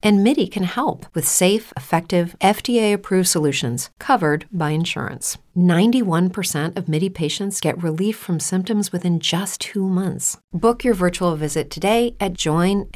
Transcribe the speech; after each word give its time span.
And 0.00 0.22
MIDI 0.22 0.46
can 0.46 0.62
help 0.62 1.06
with 1.12 1.26
safe, 1.26 1.72
effective, 1.76 2.36
FDA 2.40 2.92
approved 2.92 3.26
solutions 3.28 3.90
covered 3.98 4.46
by 4.52 4.70
insurance. 4.70 5.38
91% 5.56 6.76
of 6.76 6.88
MIDI 6.88 7.08
patients 7.08 7.60
get 7.60 7.82
relief 7.82 8.16
from 8.16 8.38
symptoms 8.38 8.92
within 8.92 9.18
just 9.18 9.60
two 9.60 9.88
months. 9.88 10.38
Book 10.52 10.84
your 10.84 10.94
virtual 10.94 11.34
visit 11.34 11.68
today 11.68 12.14
at 12.20 12.34
joinmidi.com. 12.34 12.92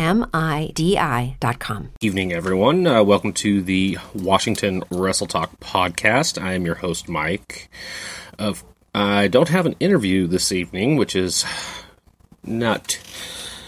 Evening, 2.01 2.33
everyone. 2.33 2.87
Uh, 2.87 3.03
welcome 3.03 3.33
to 3.33 3.63
the 3.63 3.99
Washington 4.15 4.85
Wrestle 4.93 5.27
Talk 5.27 5.59
podcast. 5.59 6.41
I 6.41 6.53
am 6.53 6.65
your 6.65 6.77
host, 6.77 7.09
Mike. 7.09 7.69
Of 8.39 8.63
I 8.95 9.27
don't 9.27 9.49
have 9.49 9.67
an 9.67 9.75
interview 9.81 10.29
this 10.29 10.53
evening, 10.53 10.97
which 10.97 11.17
is 11.17 11.45
not, 12.45 13.01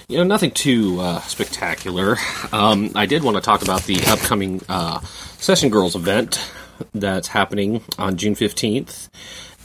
you 0.08 0.18
know, 0.18 0.24
nothing 0.24 0.50
too 0.50 1.00
uh, 1.00 1.20
spectacular. 1.20 2.16
Um, 2.52 2.90
I 2.94 3.06
did 3.06 3.22
want 3.22 3.36
to 3.36 3.40
talk 3.40 3.62
about 3.62 3.84
the 3.84 4.00
upcoming 4.06 4.60
uh, 4.68 5.00
Session 5.38 5.70
Girls 5.70 5.96
event 5.96 6.50
that's 6.92 7.28
happening 7.28 7.82
on 7.98 8.16
June 8.16 8.34
15th 8.34 9.08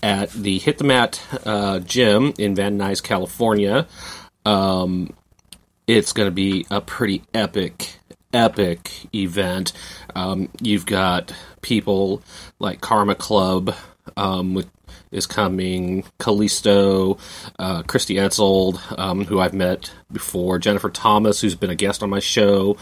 at 0.02 0.32
the 0.32 0.60
Hit 0.60 0.78
the 0.78 0.84
Mat 0.86 1.22
uh, 1.46 1.80
gym 1.80 2.34
in 2.38 2.56
Van 2.56 2.78
Nuys, 2.78 3.04
California. 3.04 3.88
Um, 4.46 5.14
it's 5.88 6.14
going 6.14 6.28
to 6.28 6.32
be 6.32 6.66
a 6.72 6.80
pretty 6.80 7.24
epic, 7.34 8.00
epic 8.32 8.92
event. 9.14 9.74
Um, 10.16 10.50
you've 10.62 10.86
got 10.86 11.34
people 11.62 12.22
like 12.60 12.80
Karma 12.80 13.16
Club 13.16 13.76
um, 14.18 14.54
with 14.54 14.70
is 15.12 15.26
coming. 15.26 16.04
Callisto, 16.20 17.18
uh, 17.58 17.84
Christy 17.84 18.16
Etzold, 18.16 18.80
um, 18.98 19.26
who 19.26 19.40
I've 19.40 19.54
met 19.54 19.92
before. 20.12 20.60
Jennifer 20.60 20.90
Thomas, 20.90 21.42
who's 21.42 21.56
been 21.56 21.70
a 21.70 21.76
guest 21.76 22.04
on 22.04 22.10
my 22.10 22.20
show. 22.20 22.78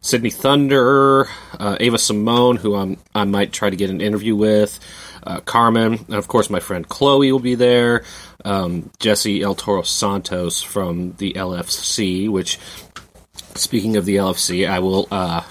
Sydney 0.00 0.30
Thunder, 0.30 1.28
uh, 1.58 1.78
Ava 1.80 1.96
Simone, 1.96 2.56
who 2.56 2.76
I'm, 2.76 2.98
I 3.14 3.24
might 3.24 3.52
try 3.52 3.70
to 3.70 3.76
get 3.76 3.88
an 3.88 4.02
interview 4.02 4.36
with. 4.36 4.78
Uh, 5.22 5.40
Carmen, 5.40 5.94
and 5.94 6.14
of 6.16 6.28
course, 6.28 6.50
my 6.50 6.60
friend 6.60 6.86
Chloe 6.86 7.32
will 7.32 7.38
be 7.38 7.54
there. 7.54 8.04
Um, 8.44 8.90
Jesse 8.98 9.40
El 9.40 9.54
Toro 9.54 9.80
Santos 9.80 10.60
from 10.60 11.12
the 11.12 11.32
LFC, 11.32 12.28
which, 12.28 12.58
speaking 13.54 13.96
of 13.96 14.04
the 14.04 14.16
LFC, 14.16 14.68
I 14.68 14.80
will 14.80 15.08
uh, 15.10 15.42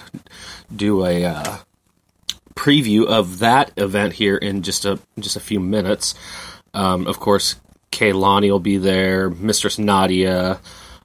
do 0.76 1.04
a 1.04 1.26
uh, 1.26 1.58
preview 2.56 3.06
of 3.06 3.40
that 3.40 3.72
event 3.78 4.14
here 4.14 4.38
in 4.38 4.62
just 4.62 4.86
a 4.86 5.00
just 5.20 5.36
a 5.36 5.40
few 5.42 5.60
minutes. 5.60 6.16
Um, 6.74 7.08
of 7.08 7.20
course, 7.20 7.56
Kaylani 7.92 8.50
will 8.50 8.60
be 8.60 8.78
there, 8.78 9.30
Mistress 9.30 9.78
Nadia, 9.78 10.60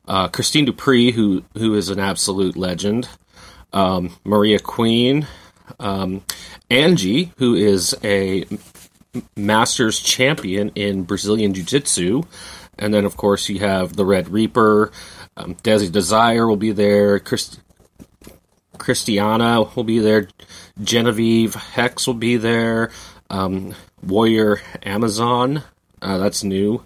uh, 0.07 0.29
Christine 0.29 0.65
Dupree, 0.65 1.13
who 1.13 1.45
who 1.57 1.75
is 1.75 1.91
an 1.91 2.01
absolute 2.01 2.57
legend, 2.57 3.09
um, 3.73 4.17
Maria 4.25 4.59
Queen, 4.59 5.27
um, 5.79 6.23
Angie, 6.71 7.33
who 7.39 7.55
is 7.55 7.95
a 8.03 8.45
Masters 9.37 10.01
champion 10.01 10.71
in 10.75 11.03
Brazilian 11.05 11.55
Jiu 11.55 11.65
Jitsu, 11.65 12.23
and 12.79 12.93
then 12.93 13.05
of 13.05 13.17
course 13.17 13.49
you 13.49 13.59
have 13.61 13.97
the 13.97 14.05
Red 14.05 14.29
Reaper, 14.29 14.93
um, 15.37 15.55
Desi 15.57 15.91
Desire 15.91 16.47
will 16.47 16.57
be 16.57 16.73
there, 16.73 17.19
Christ- 17.19 17.61
Christiana 18.79 19.63
will 19.63 19.85
be 19.85 19.99
there, 19.99 20.29
Genevieve 20.83 21.55
Hex 21.55 22.07
will 22.07 22.15
be 22.15 22.37
there, 22.37 22.91
um, 23.31 23.75
Warrior 24.03 24.61
Amazon, 24.83 25.63
uh, 26.01 26.19
that's 26.19 26.45
new. 26.45 26.85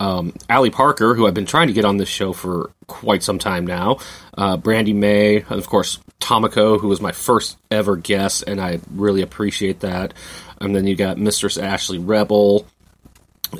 Um, 0.00 0.34
Ali 0.50 0.70
Parker, 0.70 1.14
who 1.14 1.26
I've 1.26 1.34
been 1.34 1.46
trying 1.46 1.68
to 1.68 1.72
get 1.72 1.84
on 1.84 1.96
this 1.96 2.08
show 2.08 2.32
for 2.32 2.70
quite 2.86 3.22
some 3.22 3.38
time 3.38 3.66
now, 3.66 3.98
uh, 4.36 4.56
Brandy 4.56 4.92
May, 4.92 5.36
and 5.36 5.52
of 5.52 5.68
course 5.68 5.98
Tomiko, 6.20 6.80
who 6.80 6.88
was 6.88 7.00
my 7.00 7.12
first 7.12 7.56
ever 7.70 7.96
guest, 7.96 8.44
and 8.46 8.60
I 8.60 8.80
really 8.92 9.22
appreciate 9.22 9.80
that. 9.80 10.14
And 10.60 10.74
then 10.74 10.86
you 10.86 10.96
got 10.96 11.18
Mistress 11.18 11.58
Ashley 11.58 11.98
Rebel, 11.98 12.66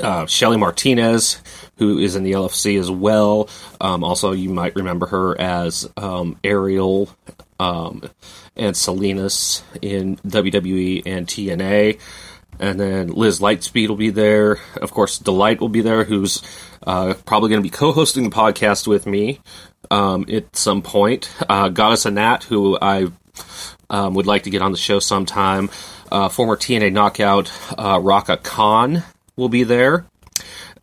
uh, 0.01 0.27
Shelly 0.27 0.57
Martinez, 0.57 1.41
who 1.77 1.99
is 1.99 2.17
in 2.17 2.25
the 2.25 2.33
LFC 2.33 2.79
as 2.79 2.91
well. 2.91 3.49
Um, 3.81 4.03
also, 4.03 4.33
you 4.33 4.51
might 4.51 4.77
remember 4.77 5.07
her 5.07 5.41
as 5.41 5.89
um, 5.97 6.39
Ariel 6.43 7.09
um, 7.59 8.03
and 8.57 8.77
Salinas 8.77 9.63
in 9.81 10.17
WWE 10.19 11.03
and 11.07 11.27
TNA. 11.27 12.01
And 12.61 12.79
then 12.79 13.09
Liz 13.09 13.41
Lightspeed 13.41 13.89
will 13.89 13.97
be 13.97 14.11
there. 14.11 14.59
Of 14.81 14.93
course, 14.93 15.19
Delight 15.19 15.61
will 15.61 15.69
be 15.69 15.81
there, 15.81 16.05
who's 16.05 16.43
uh, 16.87 17.15
probably 17.27 17.51
going 17.51 17.63
to 17.63 17.69
be 17.69 17.71
co 17.71 17.93
hosting 17.93 18.25
the 18.25 18.35
podcast 18.35 18.87
with 18.87 19.07
me 19.07 19.41
um, 19.91 20.27
at 20.29 20.55
some 20.55 20.83
point. 20.83 21.31
Uh, 21.49 21.69
Goddess 21.69 22.07
Anat, 22.07 22.45
who 22.45 22.79
I 22.81 23.09
um, 23.91 24.15
would 24.15 24.27
like 24.27 24.45
to 24.45 24.51
get 24.51 24.63
on 24.63 24.73
the 24.73 24.79
show 24.79 24.99
sometime. 24.99 25.71
Uh, 26.11 26.29
former 26.29 26.57
TNA 26.57 26.93
knockout 26.93 27.51
uh, 27.77 27.99
Raka 28.01 28.37
Khan 28.37 29.03
will 29.37 29.49
be 29.49 29.65
there. 29.65 30.07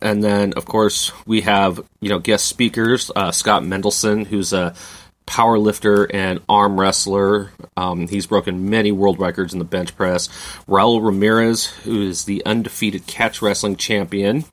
And 0.00 0.22
then, 0.22 0.52
of 0.54 0.64
course, 0.64 1.12
we 1.26 1.42
have 1.42 1.80
you 2.00 2.08
know 2.08 2.18
guest 2.18 2.46
speakers 2.46 3.10
uh, 3.14 3.30
Scott 3.30 3.62
Mendelson, 3.62 4.26
who's 4.26 4.52
a 4.52 4.74
power 5.26 5.58
lifter 5.58 6.04
and 6.14 6.40
arm 6.48 6.78
wrestler. 6.78 7.50
Um, 7.76 8.08
he's 8.08 8.26
broken 8.26 8.70
many 8.70 8.92
world 8.92 9.18
records 9.18 9.52
in 9.52 9.58
the 9.58 9.64
bench 9.64 9.96
press. 9.96 10.28
Raul 10.68 11.04
Ramirez, 11.04 11.66
who 11.66 12.02
is 12.02 12.24
the 12.24 12.44
undefeated 12.44 13.06
catch 13.06 13.42
wrestling 13.42 13.76
champion. 13.76 14.44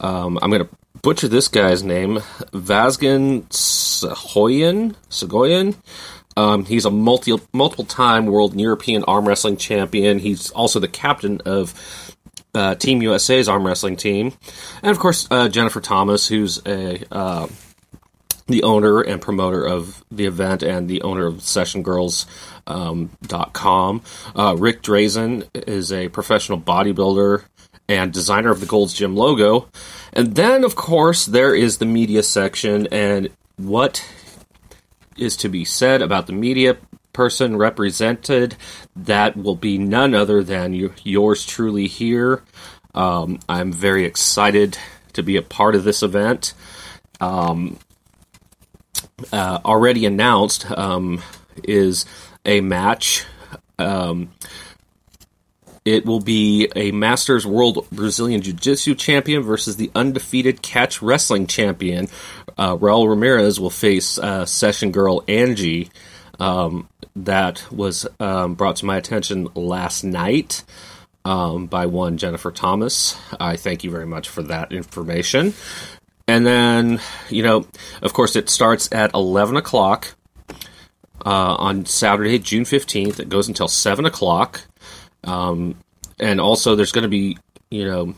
Um, 0.00 0.38
I'm 0.40 0.50
going 0.50 0.64
to 0.64 0.68
butcher 1.02 1.28
this 1.28 1.48
guy's 1.48 1.82
name, 1.82 2.18
Vazgen 2.52 3.48
Sahoyan. 3.48 4.94
Um, 6.36 6.64
he's 6.64 6.84
a 6.84 6.90
multi 6.90 7.36
multiple 7.52 7.84
time 7.84 8.26
world 8.26 8.52
and 8.52 8.60
European 8.60 9.02
arm 9.04 9.26
wrestling 9.26 9.56
champion. 9.56 10.20
He's 10.20 10.50
also 10.50 10.78
the 10.78 10.86
captain 10.86 11.40
of 11.44 11.74
uh, 12.54 12.76
Team 12.76 13.02
USA's 13.02 13.48
arm 13.48 13.66
wrestling 13.66 13.96
team, 13.96 14.32
and 14.82 14.90
of 14.90 15.00
course 15.00 15.26
uh, 15.30 15.48
Jennifer 15.48 15.80
Thomas, 15.80 16.28
who's 16.28 16.64
a 16.64 17.02
uh, 17.12 17.48
the 18.48 18.64
owner 18.64 19.00
and 19.00 19.22
promoter 19.22 19.64
of 19.64 20.04
the 20.10 20.26
event 20.26 20.62
and 20.62 20.88
the 20.88 21.02
owner 21.02 21.26
of 21.26 21.36
SessionGirls.com. 21.36 23.66
Um, 23.66 24.02
uh, 24.34 24.56
Ric 24.58 24.82
Drasin 24.82 25.48
is 25.54 25.92
a 25.92 26.08
professional 26.08 26.58
bodybuilder 26.58 27.44
and 27.88 28.12
designer 28.12 28.50
of 28.50 28.60
the 28.60 28.66
Gold's 28.66 28.94
Gym 28.94 29.16
logo. 29.16 29.68
And 30.12 30.34
then, 30.34 30.64
of 30.64 30.74
course, 30.74 31.26
there 31.26 31.54
is 31.54 31.78
the 31.78 31.86
media 31.86 32.22
section 32.22 32.86
and 32.90 33.30
what 33.56 34.04
is 35.16 35.36
to 35.36 35.48
be 35.48 35.64
said 35.64 36.02
about 36.02 36.26
the 36.26 36.32
media 36.32 36.76
person 37.12 37.56
represented. 37.56 38.56
That 38.94 39.36
will 39.36 39.56
be 39.56 39.78
none 39.78 40.14
other 40.14 40.42
than 40.42 40.74
you, 40.74 40.92
yours 41.02 41.44
truly 41.44 41.86
here. 41.86 42.42
Um, 42.94 43.40
I'm 43.48 43.72
very 43.72 44.04
excited 44.04 44.78
to 45.14 45.22
be 45.22 45.36
a 45.36 45.42
part 45.42 45.74
of 45.74 45.84
this 45.84 46.02
event. 46.02 46.54
Um, 47.20 47.78
uh, 49.32 49.60
already 49.64 50.06
announced 50.06 50.70
um, 50.70 51.22
is 51.64 52.06
a 52.44 52.60
match. 52.60 53.24
Um, 53.78 54.30
it 55.84 56.04
will 56.04 56.20
be 56.20 56.68
a 56.76 56.92
Masters 56.92 57.46
World 57.46 57.86
Brazilian 57.90 58.42
Jiu 58.42 58.52
Jitsu 58.52 58.94
champion 58.94 59.42
versus 59.42 59.76
the 59.76 59.90
undefeated 59.94 60.60
catch 60.60 61.00
wrestling 61.00 61.46
champion. 61.46 62.08
Uh, 62.58 62.76
Raul 62.76 63.08
Ramirez 63.08 63.58
will 63.58 63.70
face 63.70 64.18
uh, 64.18 64.44
session 64.44 64.92
girl 64.92 65.24
Angie. 65.28 65.90
Um, 66.38 66.88
that 67.16 67.64
was 67.72 68.06
um, 68.20 68.54
brought 68.54 68.76
to 68.76 68.86
my 68.86 68.96
attention 68.96 69.48
last 69.54 70.04
night 70.04 70.62
um, 71.24 71.66
by 71.66 71.86
one 71.86 72.16
Jennifer 72.16 72.50
Thomas. 72.50 73.16
I 73.40 73.56
thank 73.56 73.82
you 73.82 73.90
very 73.90 74.06
much 74.06 74.28
for 74.28 74.42
that 74.44 74.72
information. 74.72 75.54
And 76.28 76.46
then, 76.46 77.00
you 77.30 77.42
know, 77.42 77.66
of 78.02 78.12
course, 78.12 78.36
it 78.36 78.50
starts 78.50 78.90
at 78.92 79.14
11 79.14 79.56
o'clock 79.56 80.14
uh, 81.24 81.54
on 81.56 81.86
Saturday, 81.86 82.38
June 82.38 82.64
15th. 82.64 83.18
It 83.18 83.30
goes 83.30 83.48
until 83.48 83.66
7 83.66 84.04
o'clock. 84.04 84.60
Um, 85.24 85.76
and 86.20 86.38
also, 86.38 86.76
there's 86.76 86.92
going 86.92 87.04
to 87.04 87.08
be, 87.08 87.38
you 87.70 87.86
know, 87.86 88.14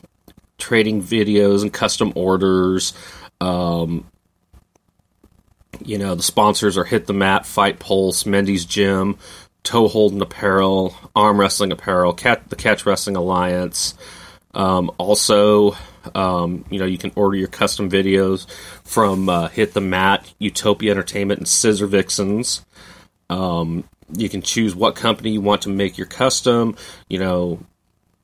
trading 0.58 1.00
videos 1.00 1.62
and 1.62 1.72
custom 1.72 2.12
orders. 2.16 2.92
Um, 3.40 4.10
you 5.84 5.96
know, 5.96 6.16
the 6.16 6.22
sponsors 6.24 6.76
are 6.76 6.84
Hit 6.84 7.06
the 7.06 7.12
Mat, 7.12 7.46
Fight 7.46 7.78
Pulse, 7.78 8.24
Mendy's 8.24 8.64
Gym, 8.64 9.18
Toe 9.62 9.86
Holding 9.86 10.20
Apparel, 10.20 10.96
Arm 11.14 11.38
Wrestling 11.38 11.70
Apparel, 11.70 12.12
Cat, 12.12 12.48
the 12.48 12.56
Catch 12.56 12.86
Wrestling 12.86 13.14
Alliance. 13.16 13.94
Um, 14.52 14.90
also, 14.98 15.76
um, 16.14 16.64
you 16.70 16.78
know, 16.78 16.86
you 16.86 16.98
can 16.98 17.12
order 17.14 17.36
your 17.36 17.48
custom 17.48 17.90
videos 17.90 18.48
from 18.84 19.28
uh, 19.28 19.48
Hit 19.48 19.74
the 19.74 19.80
Mat, 19.80 20.32
Utopia 20.38 20.90
Entertainment, 20.90 21.38
and 21.40 21.48
Scissor 21.48 21.86
Vixens. 21.86 22.64
Um, 23.28 23.84
you 24.12 24.28
can 24.28 24.42
choose 24.42 24.74
what 24.74 24.96
company 24.96 25.30
you 25.30 25.40
want 25.40 25.62
to 25.62 25.68
make 25.68 25.98
your 25.98 26.06
custom. 26.06 26.76
You 27.08 27.18
know, 27.18 27.60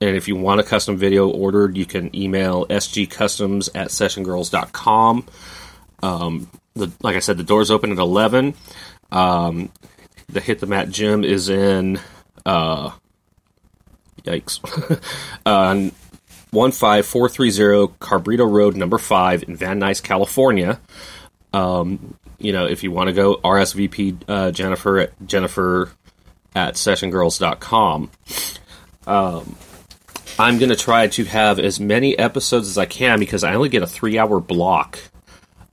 and 0.00 0.17
if 0.17 0.28
you 0.28 0.37
want 0.37 0.61
a 0.61 0.64
custom 0.64 0.96
video 0.96 1.28
ordered, 1.28 1.76
you 1.76 1.87
can 1.87 2.14
email 2.14 2.67
sgcustoms 2.67 3.70
at 3.75 3.88
sessiongirls.com. 3.88 5.26
Um, 6.02 6.50
the, 6.75 6.93
like 7.02 7.17
I 7.17 7.20
said, 7.20 7.38
the 7.38 7.44
doors 7.44 7.70
open 7.70 7.93
at 7.93 7.99
11. 7.99 8.55
Um, 9.11 9.70
the 10.28 10.40
Hit 10.40 10.58
the 10.58 10.67
Mat 10.67 10.90
Gym 10.90 11.25
is 11.25 11.49
in, 11.49 11.99
uh, 12.44 12.90
yikes, 14.23 14.61
uh, 15.46 15.90
15430 16.53 17.95
Cabrito 17.99 18.51
Road, 18.51 18.77
number 18.77 18.99
5 18.99 19.45
in 19.45 19.57
Van 19.57 19.81
Nuys, 19.81 20.03
California. 20.03 20.81
Um, 21.53 22.17
you 22.39 22.53
know, 22.53 22.67
if 22.67 22.83
you 22.83 22.91
want 22.91 23.09
to 23.09 23.13
go, 23.13 23.37
RSVP 23.37 24.23
uh, 24.29 24.51
Jennifer 24.51 24.99
at 24.99 25.27
Jennifer 25.27 25.91
at 26.55 26.75
sessiongirls.com. 26.75 28.11
Um, 29.07 29.57
I'm 30.39 30.59
going 30.59 30.71
to 30.71 30.77
try 30.77 31.07
to 31.07 31.25
have 31.25 31.59
as 31.59 31.81
many 31.81 32.19
episodes 32.19 32.69
as 32.69 32.77
I 32.77 32.87
can 32.87 33.19
because 33.19 33.43
I 33.43 33.55
only 33.55 33.69
get 33.69 33.83
a 33.83 33.87
three 33.87 34.19
hour 34.19 34.41
block 34.41 34.99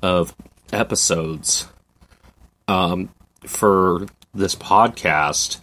of 0.01 0.35
episodes 0.71 1.67
um, 2.67 3.09
for 3.45 4.07
this 4.33 4.55
podcast 4.55 5.59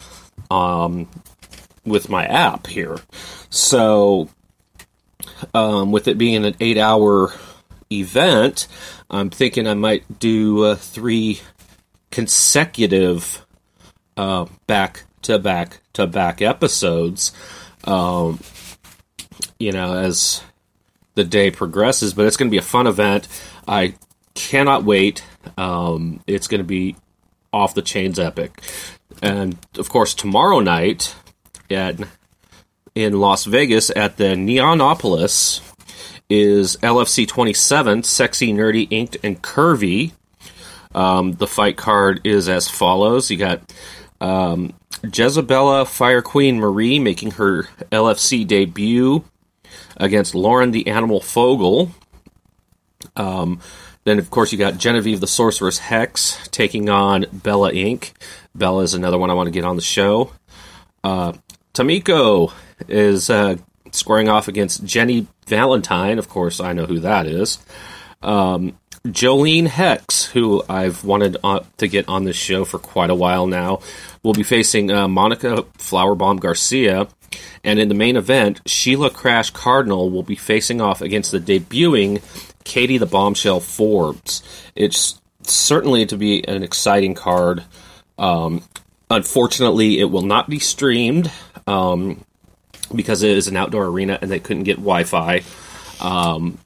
um, 0.51 1.09
with 1.85 2.09
my 2.09 2.27
app 2.27 2.67
here. 2.67 2.99
So, 3.49 4.29
um, 5.55 5.93
with 5.93 6.09
it 6.09 6.19
being 6.19 6.45
an 6.45 6.55
eight 6.61 6.79
hour 6.79 7.33
event, 7.93 8.69
I'm 9.11 9.31
thinking 9.31 9.67
I 9.67 9.75
might 9.75 10.19
do 10.19 10.65
uh, 10.65 10.75
three 10.77 11.41
consecutive 12.11 13.45
back 14.67 15.05
to 15.23 15.39
back 15.39 15.81
to 15.95 16.07
back 16.07 16.43
episodes. 16.43 17.33
Um, 17.85 18.41
you 19.59 19.73
know, 19.73 19.95
as 19.97 20.43
the 21.15 21.25
day 21.25 21.51
progresses, 21.51 22.15
but 22.15 22.27
it's 22.27 22.37
going 22.37 22.49
to 22.49 22.51
be 22.51 22.59
a 22.59 22.63
fun 22.63 22.87
event. 22.87 23.29
I 23.67 23.95
cannot 24.35 24.85
wait. 24.85 25.25
Um, 25.57 26.21
it's 26.27 26.49
going 26.49 26.61
to 26.61 26.67
be 26.67 26.97
off 27.53 27.75
the 27.75 27.83
chains 27.83 28.19
epic. 28.19 28.63
And 29.23 29.59
of 29.77 29.89
course, 29.89 30.15
tomorrow 30.15 30.61
night 30.61 31.15
at 31.71 31.97
in 33.01 33.19
Las 33.19 33.45
Vegas 33.45 33.91
at 33.97 34.17
the 34.19 34.35
Neonopolis 34.35 35.61
is 36.29 36.77
LFC 36.77 37.27
27, 37.27 38.03
Sexy, 38.03 38.53
Nerdy, 38.53 38.87
Inked, 38.91 39.17
and 39.23 39.43
Curvy. 39.43 40.13
Um, 40.95 41.33
the 41.33 41.47
fight 41.47 41.77
card 41.77 42.21
is 42.25 42.49
as 42.49 42.69
follows. 42.69 43.31
You 43.31 43.39
got 43.39 43.61
um, 44.21 44.75
Jezebella 45.03 45.87
Fire 45.87 46.23
Queen 46.23 46.61
Marie 46.61 46.99
making 46.99 47.33
her 47.33 47.65
LFC 47.91 48.47
debut 48.47 49.25
against 49.97 50.35
Lauren 50.35 50.71
the 50.71 50.89
Animal 50.89 51.21
Fogel. 51.21 51.91
Um, 53.17 53.61
then, 54.05 54.19
of 54.19 54.31
course, 54.31 54.53
you 54.53 54.59
got 54.59 54.79
Genevieve 54.79 55.21
the 55.21 55.27
Sorceress 55.27 55.79
Hex 55.79 56.49
taking 56.49 56.89
on 56.89 57.27
Bella 57.33 57.73
Inc. 57.73 58.13
Bella 58.55 58.83
is 58.83 58.95
another 58.95 59.19
one 59.19 59.31
I 59.31 59.35
want 59.35 59.47
to 59.47 59.53
get 59.53 59.65
on 59.65 59.77
the 59.77 59.83
show. 59.83 60.33
Uh, 61.03 61.33
Tamiko 61.75 62.53
is 62.89 63.31
uh, 63.31 63.57
squaring 63.93 64.29
off 64.29 64.49
against 64.49 64.85
Jenny 64.85 65.27
Valentine. 65.47 66.19
Of 66.19 66.29
course, 66.29 66.61
I 66.61 66.73
know 66.73 66.87
who 66.87 67.01
that 67.01 67.27
is. 67.27 67.59
Um, 68.23 68.79
Jolene 69.07 69.67
Hex, 69.67 70.27
who 70.27 70.63
I've 70.69 71.05
wanted 71.05 71.39
to 71.79 71.89
get 71.89 72.09
on 72.09 72.25
this 72.25 72.37
show 72.37 72.65
for 72.65 72.79
quite 72.79 73.09
a 73.09 73.15
while 73.15 73.47
now, 73.47 73.81
will 74.23 74.35
be 74.35 74.43
facing 74.43 74.91
uh, 74.91 75.09
Monica 75.09 75.65
Flowerbomb 75.79 76.41
Garcia. 76.41 77.09
And 77.65 77.79
in 77.79 77.89
the 77.89 77.95
main 77.95 78.17
event, 78.17 78.61
Sheila 78.67 79.11
Crash 79.11 79.51
Cardinal 79.51 80.11
will 80.11 80.23
be 80.23 80.35
facing 80.35 80.81
off 80.81 81.01
against 81.01 81.31
the 81.31 81.41
debuting 81.41 82.23
Katie 82.65 82.99
the 82.99 83.07
Bombshell 83.07 83.61
Forbes. 83.61 84.43
It's 84.75 85.21
certainly 85.45 86.05
to 86.07 86.17
be 86.17 86.47
an 86.47 86.63
exciting 86.63 87.15
card. 87.15 87.65
Um, 88.19 88.63
unfortunately, 89.09 89.99
it 89.99 90.11
will 90.11 90.23
not 90.23 90.51
be 90.51 90.59
streamed 90.59 91.31
um, 91.67 92.23
because 92.95 93.23
it 93.23 93.37
is 93.37 93.49
an 93.49 93.57
outdoor 93.57 93.87
arena 93.87 94.19
and 94.21 94.31
they 94.31 94.41
couldn't 94.41 94.65
get 94.65 94.77
Wi 94.77 95.05
Fi. 95.05 95.43
Um, 96.01 96.59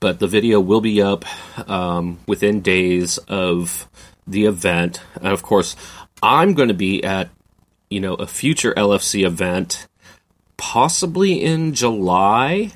but 0.00 0.18
the 0.18 0.26
video 0.26 0.60
will 0.60 0.80
be 0.80 1.00
up 1.00 1.24
um, 1.68 2.18
within 2.26 2.60
days 2.60 3.18
of 3.18 3.88
the 4.26 4.44
event. 4.44 5.00
And 5.16 5.28
of 5.28 5.42
course, 5.42 5.76
I'm 6.22 6.54
going 6.54 6.68
to 6.68 6.74
be 6.74 7.02
at 7.04 7.30
you 7.90 8.00
know 8.00 8.14
a 8.14 8.26
future 8.26 8.74
LFC 8.74 9.24
event, 9.24 9.86
possibly 10.56 11.42
in 11.42 11.74
July, 11.74 12.72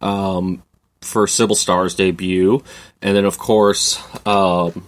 um, 0.00 0.62
for 1.00 1.26
Sybil 1.26 1.56
Star's 1.56 1.94
debut, 1.94 2.62
and 3.02 3.16
then 3.16 3.24
of 3.24 3.38
course, 3.38 4.00
um, 4.26 4.84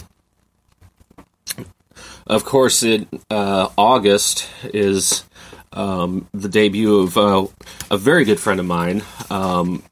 of 2.27 2.45
course, 2.45 2.83
in 2.83 3.09
uh, 3.31 3.69
August 3.77 4.49
is 4.65 5.25
um, 5.73 6.29
the 6.33 6.49
debut 6.49 7.01
of 7.01 7.17
uh, 7.17 7.47
a 7.91 7.97
very 7.97 8.25
good 8.25 8.41
friend 8.41 8.61
of 8.61 8.67
mine, 8.67 9.03
um, 9.31 9.83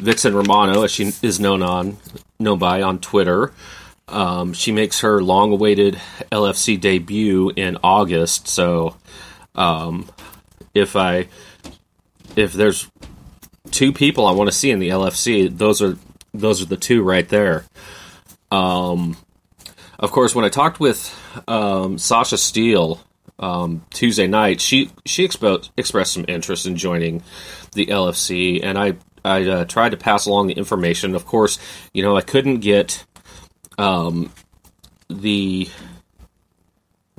Vixen 0.00 0.34
Romano, 0.34 0.82
as 0.82 0.90
she 0.90 1.12
is 1.22 1.38
known 1.38 1.62
on 1.62 1.96
known 2.38 2.58
by 2.58 2.82
on 2.82 2.98
Twitter. 2.98 3.52
Um, 4.08 4.52
she 4.52 4.72
makes 4.72 5.00
her 5.00 5.22
long-awaited 5.22 5.98
LFC 6.30 6.78
debut 6.78 7.50
in 7.50 7.78
August. 7.82 8.48
So, 8.48 8.96
um, 9.54 10.10
if 10.74 10.96
I 10.96 11.28
if 12.36 12.52
there's 12.52 12.90
two 13.70 13.92
people 13.92 14.26
I 14.26 14.32
want 14.32 14.50
to 14.50 14.56
see 14.56 14.70
in 14.70 14.80
the 14.80 14.90
LFC, 14.90 15.56
those 15.56 15.80
are 15.80 15.96
those 16.34 16.62
are 16.62 16.66
the 16.66 16.76
two 16.76 17.02
right 17.02 17.28
there. 17.28 17.64
Um, 18.50 19.16
of 19.98 20.10
course, 20.10 20.34
when 20.34 20.44
I 20.44 20.48
talked 20.48 20.80
with 20.80 21.14
um, 21.46 21.96
Sasha 21.96 22.36
Steele 22.36 23.00
um, 23.42 23.84
Tuesday 23.90 24.26
night, 24.26 24.60
she 24.60 24.90
she 25.04 25.26
expo- 25.26 25.68
expressed 25.76 26.14
some 26.14 26.24
interest 26.28 26.64
in 26.64 26.76
joining 26.76 27.22
the 27.72 27.86
LFC, 27.86 28.60
and 28.62 28.78
I 28.78 28.94
I 29.24 29.44
uh, 29.44 29.64
tried 29.64 29.90
to 29.90 29.96
pass 29.96 30.26
along 30.26 30.46
the 30.46 30.54
information. 30.54 31.14
Of 31.14 31.26
course, 31.26 31.58
you 31.92 32.02
know 32.02 32.16
I 32.16 32.22
couldn't 32.22 32.60
get 32.60 33.04
um, 33.78 34.32
the. 35.10 35.68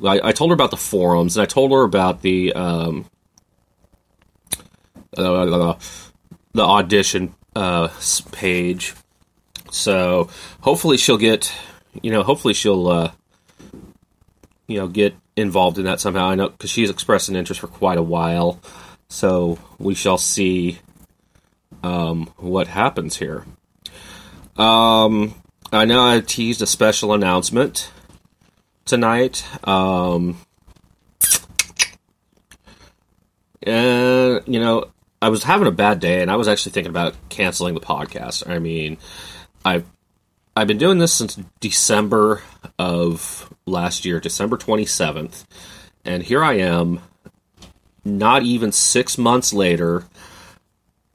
I, 0.03 0.21
I 0.23 0.31
told 0.31 0.49
her 0.49 0.55
about 0.55 0.71
the 0.71 0.77
forums, 0.77 1.37
and 1.37 1.43
I 1.43 1.45
told 1.45 1.71
her 1.71 1.83
about 1.83 2.21
the 2.21 2.53
um, 2.53 3.05
uh, 5.17 5.75
the 6.53 6.63
audition 6.63 7.35
uh, 7.55 7.89
page. 8.31 8.95
So 9.71 10.29
hopefully 10.61 10.97
she'll 10.97 11.17
get, 11.17 11.51
you 12.01 12.11
know, 12.11 12.21
hopefully 12.23 12.53
she'll, 12.53 12.87
uh, 12.87 13.11
you 14.67 14.77
know, 14.77 14.87
get 14.87 15.15
involved 15.35 15.77
in 15.77 15.85
that 15.85 15.99
somehow. 15.99 16.27
I 16.27 16.35
know 16.35 16.49
because 16.49 16.69
she's 16.69 16.89
expressed 16.89 17.29
an 17.29 17.35
interest 17.35 17.61
for 17.61 17.67
quite 17.67 17.97
a 17.97 18.03
while. 18.03 18.59
So 19.09 19.59
we 19.77 19.93
shall 19.93 20.17
see 20.17 20.79
um, 21.83 22.31
what 22.37 22.67
happens 22.67 23.17
here. 23.17 23.45
Um, 24.57 25.35
I 25.71 25.85
know 25.85 26.05
I 26.05 26.19
teased 26.21 26.61
a 26.61 26.67
special 26.67 27.13
announcement 27.13 27.91
tonight. 28.85 29.45
Um, 29.67 30.37
and 33.61 34.41
you 34.45 34.59
know, 34.59 34.91
I 35.21 35.29
was 35.29 35.43
having 35.43 35.67
a 35.67 35.71
bad 35.71 35.99
day, 35.99 36.21
and 36.21 36.29
I 36.29 36.35
was 36.35 36.47
actually 36.47 36.73
thinking 36.73 36.89
about 36.89 37.15
canceling 37.29 37.73
the 37.73 37.79
podcast. 37.79 38.49
I 38.49 38.59
mean, 38.59 38.97
I've 39.63 39.85
I've 40.55 40.67
been 40.67 40.77
doing 40.77 40.99
this 40.99 41.13
since 41.13 41.39
December 41.59 42.41
of 42.77 43.52
last 43.65 44.05
year, 44.05 44.19
December 44.19 44.57
twenty 44.57 44.85
seventh, 44.85 45.45
and 46.05 46.23
here 46.23 46.43
I 46.43 46.53
am. 46.53 47.01
Not 48.05 48.43
even 48.43 48.73
six 48.73 49.17
months 49.17 49.53
later, 49.53 50.03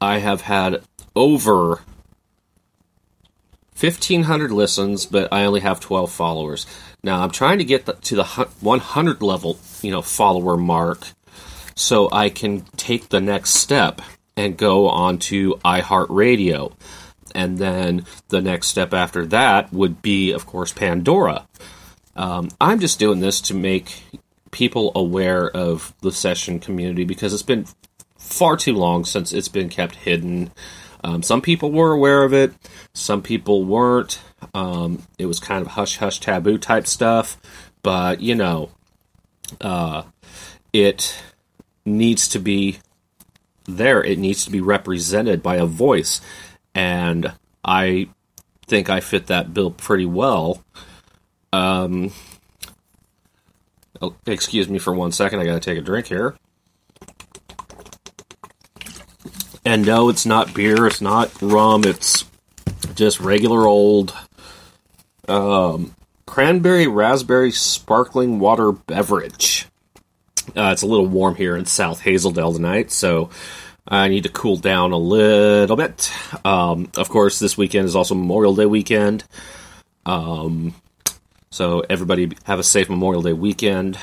I 0.00 0.18
have 0.18 0.40
had 0.42 0.82
over 1.14 1.82
1500 3.80 4.50
listens 4.50 5.06
but 5.06 5.32
i 5.32 5.44
only 5.44 5.60
have 5.60 5.78
12 5.78 6.10
followers 6.10 6.66
now 7.04 7.22
i'm 7.22 7.30
trying 7.30 7.58
to 7.58 7.64
get 7.64 7.86
the, 7.86 7.92
to 7.92 8.16
the 8.16 8.24
100 8.24 9.22
level 9.22 9.58
you 9.82 9.90
know 9.90 10.02
follower 10.02 10.56
mark 10.56 11.06
so 11.78 12.08
I 12.10 12.28
can 12.28 12.62
take 12.76 13.08
the 13.08 13.20
next 13.20 13.50
step 13.50 14.02
and 14.36 14.56
go 14.56 14.88
on 14.88 15.18
to 15.18 15.54
iHeartRadio. 15.64 16.72
And 17.34 17.58
then 17.58 18.04
the 18.30 18.40
next 18.40 18.66
step 18.66 18.92
after 18.92 19.24
that 19.26 19.72
would 19.72 20.02
be, 20.02 20.32
of 20.32 20.44
course, 20.44 20.72
Pandora. 20.72 21.46
Um, 22.18 22.48
I'm 22.60 22.80
just 22.80 22.98
doing 22.98 23.20
this 23.20 23.40
to 23.42 23.54
make 23.54 24.02
people 24.50 24.90
aware 24.96 25.48
of 25.48 25.94
the 26.00 26.10
session 26.10 26.58
community 26.58 27.04
because 27.04 27.32
it's 27.32 27.44
been 27.44 27.64
far 28.18 28.56
too 28.56 28.74
long 28.74 29.04
since 29.04 29.32
it's 29.32 29.48
been 29.48 29.68
kept 29.68 29.94
hidden. 29.94 30.50
Um, 31.04 31.22
some 31.22 31.40
people 31.40 31.70
were 31.70 31.92
aware 31.92 32.24
of 32.24 32.34
it, 32.34 32.52
some 32.92 33.22
people 33.22 33.64
weren't. 33.64 34.20
Um, 34.52 35.04
it 35.16 35.26
was 35.26 35.38
kind 35.38 35.62
of 35.62 35.68
hush 35.68 35.98
hush 35.98 36.18
taboo 36.18 36.58
type 36.58 36.88
stuff, 36.88 37.36
but 37.84 38.20
you 38.20 38.34
know, 38.34 38.70
uh, 39.60 40.02
it 40.72 41.22
needs 41.84 42.26
to 42.28 42.40
be 42.40 42.78
there. 43.64 44.02
It 44.02 44.18
needs 44.18 44.44
to 44.44 44.50
be 44.50 44.60
represented 44.60 45.40
by 45.40 45.56
a 45.56 45.66
voice, 45.66 46.20
and 46.74 47.32
I 47.64 48.08
think 48.66 48.90
I 48.90 48.98
fit 48.98 49.28
that 49.28 49.54
bill 49.54 49.70
pretty 49.70 50.06
well. 50.06 50.64
Um, 51.52 52.12
oh, 54.00 54.14
excuse 54.26 54.68
me 54.68 54.78
for 54.78 54.94
one 54.94 55.12
second. 55.12 55.40
I 55.40 55.44
got 55.44 55.54
to 55.54 55.60
take 55.60 55.78
a 55.78 55.82
drink 55.82 56.06
here. 56.06 56.36
And 59.64 59.84
no, 59.84 60.08
it's 60.08 60.24
not 60.24 60.54
beer. 60.54 60.86
It's 60.86 61.00
not 61.00 61.30
rum. 61.42 61.84
It's 61.84 62.24
just 62.94 63.20
regular 63.20 63.66
old 63.66 64.14
um, 65.28 65.94
cranberry 66.26 66.86
raspberry 66.86 67.50
sparkling 67.52 68.38
water 68.38 68.72
beverage. 68.72 69.66
Uh, 70.56 70.70
it's 70.72 70.82
a 70.82 70.86
little 70.86 71.06
warm 71.06 71.34
here 71.34 71.56
in 71.56 71.66
South 71.66 72.02
Hazeldale 72.02 72.54
tonight, 72.54 72.90
so 72.90 73.28
I 73.86 74.08
need 74.08 74.22
to 74.22 74.30
cool 74.30 74.56
down 74.56 74.92
a 74.92 74.98
little 74.98 75.76
bit. 75.76 76.10
Um, 76.44 76.90
of 76.96 77.08
course, 77.08 77.38
this 77.38 77.58
weekend 77.58 77.86
is 77.86 77.94
also 77.94 78.14
Memorial 78.14 78.54
Day 78.54 78.66
weekend. 78.66 79.24
Um, 80.06 80.74
so 81.50 81.80
everybody 81.88 82.32
have 82.44 82.58
a 82.58 82.64
safe 82.64 82.88
Memorial 82.88 83.22
Day 83.22 83.32
weekend. 83.32 83.98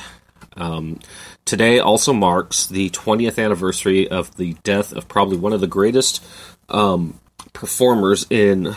Um, 0.56 1.00
today 1.44 1.78
also 1.78 2.12
marks 2.12 2.66
the 2.66 2.90
20th 2.90 3.42
anniversary 3.42 4.08
of 4.08 4.36
the 4.36 4.54
death 4.64 4.92
of 4.92 5.08
probably 5.08 5.36
one 5.36 5.52
of 5.52 5.60
the 5.60 5.66
greatest 5.66 6.24
um, 6.68 7.20
performers 7.52 8.26
in 8.30 8.74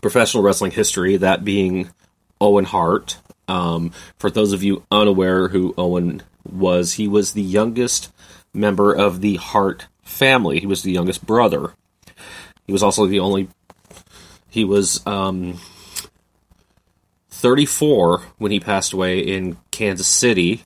professional 0.00 0.42
wrestling 0.42 0.70
history, 0.70 1.16
that 1.16 1.44
being 1.44 1.90
Owen 2.40 2.64
Hart. 2.64 3.18
Um, 3.48 3.92
for 4.18 4.30
those 4.30 4.52
of 4.52 4.62
you 4.62 4.84
unaware 4.90 5.48
who 5.48 5.74
Owen 5.76 6.22
was, 6.44 6.94
he 6.94 7.08
was 7.08 7.32
the 7.32 7.42
youngest 7.42 8.12
member 8.52 8.92
of 8.92 9.20
the 9.20 9.36
Hart 9.36 9.86
family. 10.02 10.60
He 10.60 10.66
was 10.66 10.82
the 10.82 10.92
youngest 10.92 11.26
brother. 11.26 11.72
He 12.66 12.72
was 12.72 12.82
also 12.82 13.06
the 13.06 13.20
only. 13.20 13.48
He 14.48 14.64
was 14.64 15.04
um, 15.06 15.58
34 17.44 18.22
when 18.38 18.52
he 18.52 18.58
passed 18.58 18.94
away 18.94 19.18
in 19.18 19.58
Kansas 19.70 20.06
City 20.06 20.64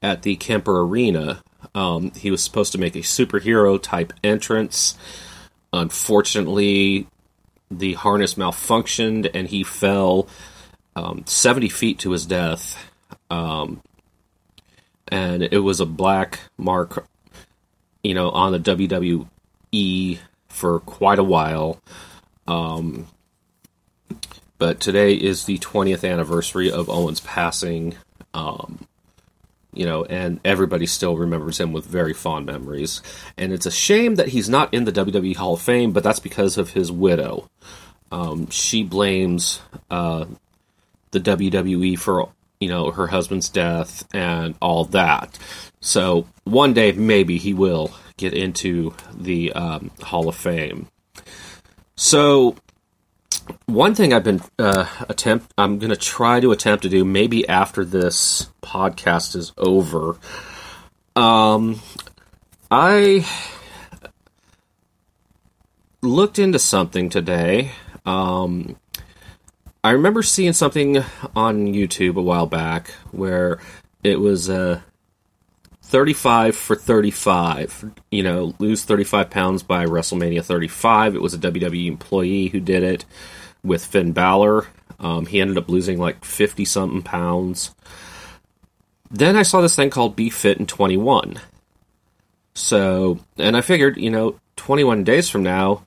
at 0.00 0.22
the 0.22 0.36
Kemper 0.36 0.82
Arena. 0.82 1.42
Um, 1.74 2.12
he 2.12 2.30
was 2.30 2.44
supposed 2.44 2.70
to 2.70 2.78
make 2.78 2.94
a 2.94 3.00
superhero 3.00 3.82
type 3.82 4.12
entrance. 4.22 4.96
Unfortunately, 5.72 7.08
the 7.72 7.94
harness 7.94 8.34
malfunctioned 8.34 9.28
and 9.34 9.48
he 9.48 9.64
fell 9.64 10.28
um, 10.94 11.24
70 11.26 11.68
feet 11.70 11.98
to 11.98 12.12
his 12.12 12.24
death. 12.24 12.78
Um, 13.28 13.82
and 15.08 15.42
it 15.42 15.64
was 15.64 15.80
a 15.80 15.86
black 15.86 16.38
mark, 16.56 17.04
you 18.04 18.14
know, 18.14 18.30
on 18.30 18.52
the 18.52 18.60
WWE 18.60 20.20
for 20.48 20.78
quite 20.78 21.18
a 21.18 21.24
while. 21.24 21.82
Um, 22.46 23.08
but 24.62 24.78
today 24.78 25.14
is 25.14 25.46
the 25.46 25.58
20th 25.58 26.08
anniversary 26.08 26.70
of 26.70 26.88
Owen's 26.88 27.18
passing. 27.18 27.96
Um, 28.32 28.86
you 29.74 29.84
know, 29.84 30.04
and 30.04 30.38
everybody 30.44 30.86
still 30.86 31.16
remembers 31.16 31.58
him 31.58 31.72
with 31.72 31.84
very 31.84 32.14
fond 32.14 32.46
memories. 32.46 33.02
And 33.36 33.52
it's 33.52 33.66
a 33.66 33.72
shame 33.72 34.14
that 34.14 34.28
he's 34.28 34.48
not 34.48 34.72
in 34.72 34.84
the 34.84 34.92
WWE 34.92 35.34
Hall 35.34 35.54
of 35.54 35.60
Fame, 35.60 35.90
but 35.90 36.04
that's 36.04 36.20
because 36.20 36.58
of 36.58 36.70
his 36.70 36.92
widow. 36.92 37.50
Um, 38.12 38.50
she 38.50 38.84
blames 38.84 39.60
uh, 39.90 40.26
the 41.10 41.18
WWE 41.18 41.98
for 41.98 42.28
you 42.60 42.68
know 42.68 42.92
her 42.92 43.08
husband's 43.08 43.48
death 43.48 44.06
and 44.14 44.54
all 44.62 44.84
that. 44.84 45.40
So 45.80 46.28
one 46.44 46.72
day 46.72 46.92
maybe 46.92 47.36
he 47.36 47.52
will 47.52 47.90
get 48.16 48.32
into 48.32 48.94
the 49.12 49.54
um, 49.54 49.90
Hall 50.02 50.28
of 50.28 50.36
Fame. 50.36 50.86
So 51.96 52.54
one 53.66 53.94
thing 53.94 54.12
I've 54.12 54.24
been 54.24 54.40
uh, 54.58 54.86
attempt 55.08 55.52
I'm 55.56 55.78
going 55.78 55.90
to 55.90 55.96
try 55.96 56.40
to 56.40 56.52
attempt 56.52 56.82
to 56.82 56.88
do 56.88 57.04
maybe 57.04 57.48
after 57.48 57.84
this 57.84 58.48
podcast 58.62 59.36
is 59.36 59.52
over. 59.56 60.16
Um, 61.16 61.80
I 62.70 63.26
looked 66.00 66.38
into 66.38 66.58
something 66.58 67.08
today. 67.08 67.72
Um, 68.04 68.76
I 69.84 69.90
remember 69.90 70.22
seeing 70.22 70.52
something 70.52 70.98
on 71.34 71.74
YouTube 71.74 72.16
a 72.16 72.22
while 72.22 72.46
back 72.46 72.90
where 73.10 73.60
it 74.02 74.20
was 74.20 74.48
a 74.48 74.84
35 75.92 76.56
for 76.56 76.74
35. 76.74 77.92
You 78.10 78.22
know, 78.22 78.54
lose 78.58 78.82
35 78.82 79.28
pounds 79.28 79.62
by 79.62 79.84
WrestleMania 79.84 80.42
35. 80.42 81.14
It 81.14 81.20
was 81.20 81.34
a 81.34 81.38
WWE 81.38 81.86
employee 81.86 82.46
who 82.48 82.60
did 82.60 82.82
it 82.82 83.04
with 83.62 83.84
Finn 83.84 84.12
Balor. 84.12 84.66
Um, 84.98 85.26
he 85.26 85.38
ended 85.38 85.58
up 85.58 85.68
losing 85.68 85.98
like 85.98 86.24
50 86.24 86.64
something 86.64 87.02
pounds. 87.02 87.74
Then 89.10 89.36
I 89.36 89.42
saw 89.42 89.60
this 89.60 89.76
thing 89.76 89.90
called 89.90 90.16
Be 90.16 90.30
Fit 90.30 90.56
in 90.56 90.66
21. 90.66 91.38
So, 92.54 93.18
and 93.36 93.54
I 93.54 93.60
figured, 93.60 93.98
you 93.98 94.08
know, 94.08 94.40
21 94.56 95.04
days 95.04 95.28
from 95.28 95.42
now, 95.42 95.84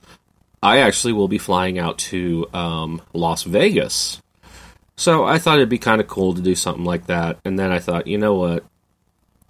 I 0.62 0.78
actually 0.78 1.14
will 1.14 1.26
be 1.26 1.38
flying 1.38 1.80
out 1.80 1.98
to 1.98 2.46
um, 2.54 3.02
Las 3.12 3.42
Vegas. 3.42 4.22
So 4.96 5.24
I 5.24 5.40
thought 5.40 5.56
it'd 5.56 5.68
be 5.68 5.78
kind 5.78 6.00
of 6.00 6.06
cool 6.06 6.32
to 6.34 6.40
do 6.40 6.54
something 6.54 6.84
like 6.84 7.06
that. 7.06 7.40
And 7.44 7.58
then 7.58 7.72
I 7.72 7.80
thought, 7.80 8.06
you 8.06 8.18
know 8.18 8.34
what? 8.34 8.64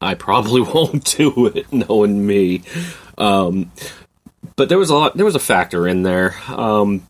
I 0.01 0.15
probably 0.15 0.61
won't 0.75 1.17
do 1.17 1.47
it, 1.47 1.73
knowing 1.73 2.27
me. 2.27 2.63
Um, 3.19 3.73
but 4.57 4.69
there 4.69 4.79
was 4.79 4.91
a 4.91 4.95
lot. 4.95 5.17
There 5.17 5.27
was 5.27 5.35
a 5.35 5.41
factor 5.41 5.87
in 5.87 6.03
there. 6.03 6.35
Um, 6.49 7.07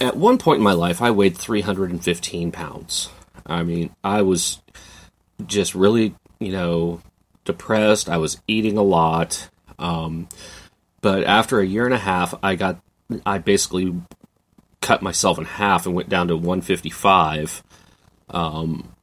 at 0.00 0.16
one 0.16 0.38
point 0.38 0.58
in 0.58 0.64
my 0.64 0.72
life, 0.72 1.00
I 1.00 1.10
weighed 1.10 1.36
315 1.36 2.52
pounds. 2.52 3.08
I 3.46 3.62
mean, 3.62 3.94
I 4.04 4.22
was 4.22 4.60
just 5.46 5.74
really, 5.74 6.14
you 6.38 6.52
know, 6.52 7.00
depressed. 7.44 8.08
I 8.08 8.18
was 8.18 8.40
eating 8.46 8.76
a 8.76 8.82
lot. 8.82 9.48
Um, 9.78 10.28
but 11.00 11.24
after 11.24 11.60
a 11.60 11.66
year 11.66 11.84
and 11.84 11.94
a 11.94 11.98
half, 11.98 12.34
I 12.42 12.56
got, 12.56 12.80
I 13.24 13.38
basically 13.38 13.94
cut 14.80 15.02
myself 15.02 15.38
in 15.38 15.44
half 15.44 15.86
and 15.86 15.94
went 15.94 16.08
down 16.08 16.28
to 16.28 16.36
155. 16.36 17.62
Um, 18.30 18.95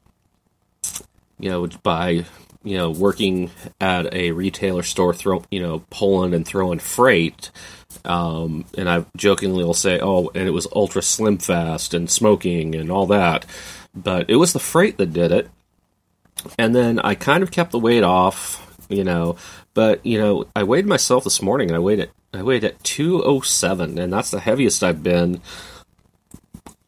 you 1.43 1.49
know, 1.49 1.67
by 1.83 2.23
you 2.63 2.77
know 2.77 2.89
working 2.89 3.51
at 3.81 4.13
a 4.13 4.31
retailer 4.31 4.81
store, 4.81 5.13
throw 5.13 5.43
you 5.51 5.61
know 5.61 5.83
pulling 5.89 6.33
and 6.33 6.47
throwing 6.47 6.79
freight. 6.79 7.51
Um, 8.05 8.63
and 8.77 8.89
I 8.89 9.05
jokingly 9.17 9.65
will 9.65 9.73
say, 9.73 9.99
"Oh, 10.01 10.31
and 10.33 10.47
it 10.47 10.51
was 10.51 10.69
ultra 10.73 11.01
slim 11.01 11.37
fast 11.39 11.93
and 11.93 12.09
smoking 12.09 12.75
and 12.75 12.89
all 12.89 13.07
that," 13.07 13.45
but 13.93 14.29
it 14.29 14.37
was 14.37 14.53
the 14.53 14.59
freight 14.59 14.97
that 14.99 15.11
did 15.11 15.33
it. 15.33 15.49
And 16.57 16.73
then 16.73 16.97
I 16.99 17.13
kind 17.13 17.43
of 17.43 17.51
kept 17.51 17.71
the 17.71 17.79
weight 17.79 18.03
off, 18.03 18.77
you 18.87 19.03
know. 19.03 19.35
But 19.73 20.05
you 20.05 20.17
know, 20.17 20.47
I 20.55 20.63
weighed 20.63 20.85
myself 20.85 21.25
this 21.25 21.41
morning, 21.41 21.69
and 21.69 21.75
I 21.75 21.79
weighed 21.79 21.99
it. 21.99 22.11
I 22.33 22.41
weighed 22.41 22.63
at 22.63 22.81
two 22.85 23.21
oh 23.21 23.41
seven, 23.41 23.99
and 23.99 24.13
that's 24.13 24.31
the 24.31 24.39
heaviest 24.39 24.81
I've 24.81 25.03
been 25.03 25.41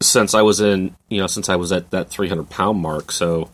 since 0.00 0.32
I 0.32 0.40
was 0.40 0.60
in, 0.60 0.96
you 1.10 1.20
know, 1.20 1.26
since 1.26 1.50
I 1.50 1.56
was 1.56 1.72
at 1.72 1.90
that 1.90 2.08
three 2.08 2.30
hundred 2.30 2.48
pound 2.48 2.80
mark. 2.80 3.12
So, 3.12 3.50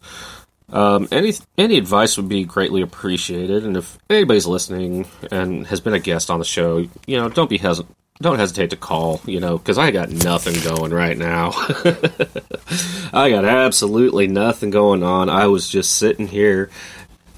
um, 0.73 1.07
any 1.13 1.35
any 1.59 1.77
advice 1.77 2.17
would 2.17 2.29
be 2.29 2.45
greatly 2.45 2.81
appreciated, 2.81 3.65
and 3.65 3.77
if 3.77 3.99
anybody's 4.09 4.47
listening 4.47 5.07
and 5.31 5.67
has 5.67 5.81
been 5.81 5.93
a 5.93 5.99
guest 5.99 6.31
on 6.31 6.39
the 6.39 6.45
show, 6.45 6.79
you 7.07 7.17
know, 7.17 7.29
don't 7.29 7.51
be 7.51 7.59
hesitant. 7.59 7.95
Don't 8.21 8.39
hesitate 8.39 8.71
to 8.71 8.77
call, 8.77 9.21
you 9.25 9.41
know, 9.41 9.59
because 9.59 9.79
I 9.79 9.91
got 9.91 10.09
nothing 10.09 10.55
going 10.63 10.93
right 10.93 11.19
now. 11.19 11.51
I 13.13 13.31
got 13.31 13.45
absolutely 13.45 14.29
nothing 14.29 14.71
going 14.71 15.03
on. 15.03 15.29
I 15.29 15.49
was 15.49 15.69
just 15.69 15.95
sitting 15.95 16.29
here 16.29 16.71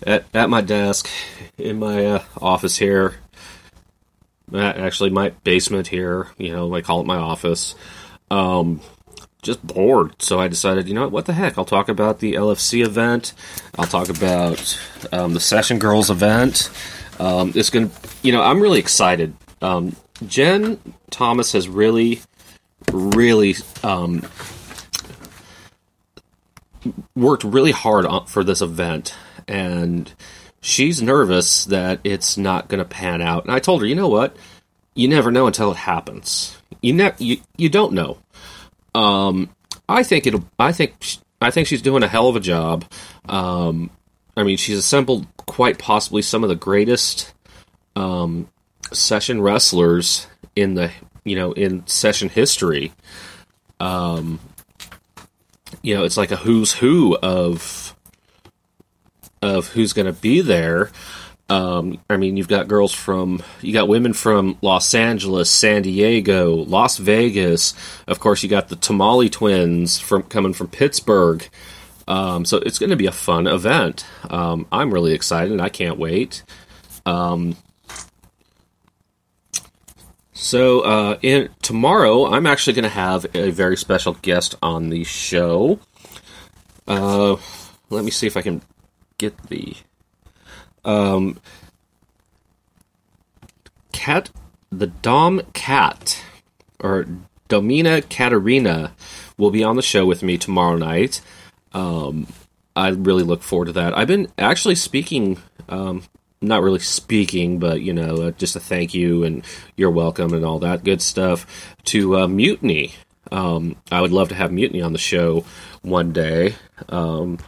at, 0.07 0.27
at 0.35 0.51
my 0.51 0.61
desk 0.61 1.09
in 1.57 1.79
my 1.79 2.07
uh, 2.07 2.23
office 2.41 2.77
here. 2.77 3.15
Actually, 4.55 5.11
my 5.11 5.31
basement 5.43 5.87
here, 5.87 6.29
you 6.37 6.53
know, 6.53 6.75
I 6.75 6.83
call 6.83 7.01
it 7.01 7.07
my 7.07 7.17
office. 7.17 7.75
Um, 8.31 8.83
just 9.45 9.65
bored. 9.65 10.21
So 10.21 10.41
I 10.41 10.49
decided, 10.49 10.89
you 10.89 10.95
know 10.95 11.03
what, 11.03 11.13
what 11.13 11.27
the 11.27 11.33
heck? 11.33 11.57
I'll 11.57 11.65
talk 11.65 11.89
about 11.89 12.19
the 12.19 12.35
LFC 12.35 12.85
event. 12.85 13.35
I'll 13.79 13.87
talk 13.87 14.09
about 14.09 14.81
um, 15.13 15.35
the 15.35 15.41
Session 15.41 15.79
Girls 15.79 16.11
event. 16.11 16.71
Um, 17.21 17.53
it's 17.55 17.71
going 17.71 17.91
to, 17.91 17.97
you 18.23 18.33
know, 18.33 18.43
I'm 18.43 18.61
really 18.61 18.81
excited. 18.81 19.37
Um, 19.63 19.95
Jen 20.27 20.79
Thomas 21.11 21.53
has 21.53 21.69
really, 21.69 22.21
really 22.93 23.55
um, 23.83 24.27
worked 27.15 27.45
really 27.45 27.73
hard 27.73 28.07
on, 28.07 28.27
for 28.27 28.43
this 28.43 28.63
event. 28.63 29.15
And 29.47 30.13
she's 30.61 31.03
nervous 31.03 31.67
that 31.67 32.01
it's 32.03 32.37
not 32.37 32.69
going 32.69 32.79
to 32.79 32.89
pan 32.89 33.21
out. 33.23 33.45
And 33.45 33.53
I 33.53 33.59
told 33.59 33.83
her, 33.83 33.87
you 33.87 33.95
know 33.95 34.09
what? 34.09 34.37
You 34.95 35.09
never 35.09 35.31
know 35.31 35.47
until 35.47 35.71
it 35.71 35.77
happens. 35.77 36.57
You, 36.81 36.95
ne- 36.95 37.13
you, 37.19 37.39
you 37.57 37.69
don't 37.69 37.93
know 37.93 38.19
um, 38.95 39.51
I 39.89 40.03
think 40.03 40.27
it'll. 40.27 40.45
I 40.59 40.73
think 40.73 40.95
I 41.41 41.51
think 41.51 41.67
she's 41.67 41.83
doing 41.83 42.03
a 42.03 42.09
hell 42.09 42.29
of 42.29 42.37
a 42.37 42.41
job. 42.41 42.85
Um, 43.29 43.91
I 44.37 44.43
mean, 44.43 44.57
she's 44.57 44.79
assembled 44.79 45.27
quite 45.37 45.79
possibly 45.79 46.23
some 46.23 46.43
of 46.43 46.49
the 46.49 46.57
greatest 46.57 47.33
um, 47.97 48.49
session 48.93 49.41
wrestlers 49.41 50.27
in 50.57 50.75
the 50.75 50.91
you 51.25 51.37
know 51.37 51.53
in 51.53 51.87
session 51.87 52.29
history. 52.29 52.93
Um, 53.81 54.41
you 55.83 55.95
know, 55.95 56.05
it's 56.05 56.17
like 56.17 56.31
a 56.31 56.37
who's 56.37 56.73
who 56.73 57.17
of 57.17 57.95
of 59.43 59.69
who's 59.69 59.93
going 59.93 60.07
to 60.07 60.13
be 60.13 60.41
there. 60.41 60.91
Um, 61.49 62.01
I 62.09 62.17
mean, 62.17 62.37
you've 62.37 62.49
got 62.49 62.69
girls 62.69 62.93
from, 62.95 63.43
you 63.61 63.73
got 63.73 63.89
women 63.89 64.15
from 64.15 64.57
Los 64.63 64.95
Angeles, 64.95 65.51
San 65.51 65.83
Diego, 65.83 66.55
Las 66.55 66.97
Vegas. 66.97 67.75
Of 68.07 68.19
course, 68.19 68.43
you 68.43 68.49
got 68.49 68.69
the 68.69 68.77
Tamale 68.77 69.29
twins 69.29 69.99
from 69.99 70.23
coming 70.23 70.55
from 70.55 70.69
Pittsburgh. 70.69 71.47
Um, 72.09 72.45
so 72.45 72.59
it's 72.59 72.79
going 72.79 72.91
to 72.91 72.97
be 72.97 73.07
a 73.07 73.13
fun 73.13 73.47
event. 73.47 74.07
Um, 74.31 74.67
I'm 74.73 74.93
really 74.93 75.13
excited. 75.13 75.53
And 75.53 75.61
I 75.61 75.69
can't 75.69 75.99
wait. 75.99 76.43
Um, 77.07 77.57
so 80.33 80.81
uh, 80.81 81.19
in 81.23 81.51
tomorrow, 81.63 82.27
I'm 82.27 82.47
actually 82.47 82.75
going 82.75 82.85
to 82.85 82.89
have 82.89 83.27
a 83.35 83.51
very 83.51 83.77
special 83.77 84.15
guest 84.15 84.55
on 84.63 84.89
the 84.91 85.05
show. 85.05 85.79
Uh, 86.87 87.37
let 87.91 88.05
me 88.05 88.11
see 88.11 88.27
if 88.27 88.37
I 88.37 88.43
can 88.43 88.63
get 89.19 89.37
the 89.49 89.77
um, 90.85 91.39
cat, 93.93 94.31
the 94.71 94.89
Dom 94.89 95.43
Cat, 95.53 96.23
or 96.81 97.07
Domina 97.49 98.03
Katerina, 98.03 98.93
will 99.39 99.51
be 99.51 99.65
on 99.65 99.77
the 99.77 99.83
show 99.83 100.05
with 100.05 100.23
me 100.23 100.37
tomorrow 100.37 100.77
night. 100.77 101.21
Um, 101.73 102.27
I 102.77 102.89
really 102.89 103.23
look 103.23 103.43
forward 103.43 103.67
to 103.67 103.73
that. 103.73 103.97
I've 103.97 104.09
been 104.09 104.29
actually 104.37 104.75
speaking, 104.75 105.39
um, 105.69 106.03
not 106.41 106.63
really 106.63 106.81
speaking, 106.81 107.59
but 107.59 107.81
you 107.81 107.93
know, 107.93 108.17
uh, 108.17 108.31
just 108.33 108.57
a 108.57 108.61
thank 108.61 108.95
you 108.95 109.25
and 109.25 109.45
you're 109.77 109.91
welcome 109.91 110.33
and 110.35 110.45
all 110.45 110.59
that 110.61 110.85
good 110.85 111.01
stuff 111.01 111.75
to 111.85 112.19
uh, 112.19 112.29
Mutiny. 112.29 112.93
Um, 113.33 113.77
I 113.91 114.01
would 114.01 114.13
love 114.13 114.29
to 114.31 114.35
have 114.35 114.53
Mutiny 114.53 114.83
on 114.83 114.93
the 114.93 114.99
show 114.99 115.45
one 115.83 116.13
day. 116.13 116.57
Um, 116.89 117.39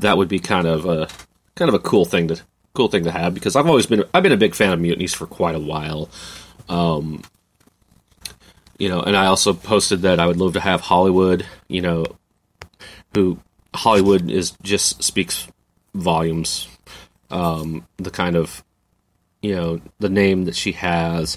that 0.00 0.16
would 0.16 0.28
be 0.28 0.38
kind 0.38 0.66
of 0.66 0.86
a 0.86 1.08
kind 1.54 1.68
of 1.68 1.74
a 1.74 1.78
cool 1.78 2.04
thing 2.04 2.28
to 2.28 2.40
cool 2.80 2.88
thing 2.88 3.04
to 3.04 3.10
have 3.10 3.34
because 3.34 3.56
I've 3.56 3.66
always 3.66 3.84
been 3.84 4.04
I've 4.14 4.22
been 4.22 4.32
a 4.32 4.38
big 4.38 4.54
fan 4.54 4.72
of 4.72 4.80
mutinies 4.80 5.14
for 5.14 5.26
quite 5.26 5.54
a 5.54 5.60
while. 5.60 6.08
Um, 6.70 7.22
you 8.78 8.88
know, 8.88 9.02
and 9.02 9.14
I 9.14 9.26
also 9.26 9.52
posted 9.52 10.00
that 10.02 10.18
I 10.18 10.26
would 10.26 10.38
love 10.38 10.54
to 10.54 10.60
have 10.60 10.80
Hollywood, 10.80 11.44
you 11.68 11.82
know, 11.82 12.06
who 13.14 13.38
Hollywood 13.74 14.30
is 14.30 14.52
just 14.62 15.02
speaks 15.02 15.46
volumes. 15.94 16.68
Um, 17.30 17.86
the 17.98 18.10
kind 18.10 18.34
of 18.34 18.64
you 19.42 19.54
know 19.54 19.82
the 19.98 20.08
name 20.08 20.46
that 20.46 20.56
she 20.56 20.72
has. 20.72 21.36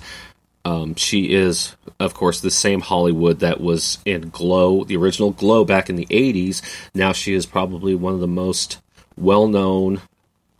Um, 0.63 0.95
she 0.95 1.33
is, 1.33 1.75
of 1.99 2.13
course, 2.13 2.39
the 2.39 2.49
same 2.49 2.79
Hollywood 2.79 3.41
that 3.41 3.59
was 3.59 3.97
in 4.05 4.29
Glow, 4.29 4.85
the 4.85 4.95
original 4.95 5.31
Glow 5.31 5.65
back 5.65 5.89
in 5.89 5.97
the 5.97 6.05
80s. 6.05 6.61
Now 6.95 7.11
she 7.11 7.33
is 7.33 7.45
probably 7.45 7.95
one 7.95 8.13
of 8.13 8.21
the 8.21 8.27
most 8.27 8.79
well 9.17 9.49
known 9.49 9.99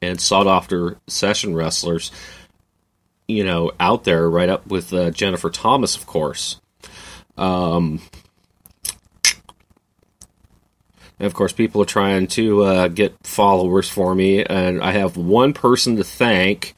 and 0.04 0.20
sought 0.20 0.48
after 0.48 0.98
session 1.08 1.56
wrestlers, 1.56 2.12
you 3.28 3.44
know, 3.44 3.72
out 3.80 4.04
there, 4.04 4.30
right 4.30 4.50
up 4.50 4.68
with 4.68 4.94
uh, 4.94 5.12
Jennifer 5.12 5.50
Thomas, 5.50 5.96
of 5.96 6.06
course. 6.06 6.60
Um, 7.38 8.02
and 11.20 11.28
of 11.28 11.34
course, 11.34 11.54
people 11.54 11.82
are 11.82 11.86
trying 11.86 12.28
to 12.28 12.64
uh, 12.64 12.88
get 12.90 13.16
followers 13.24 13.90
for 13.90 14.14
me, 14.14 14.44
and 14.44 14.82
I 14.82 14.92
have 14.92 15.16
one 15.16 15.54
person 15.54 15.96
to 15.98 16.04
thank, 16.04 16.76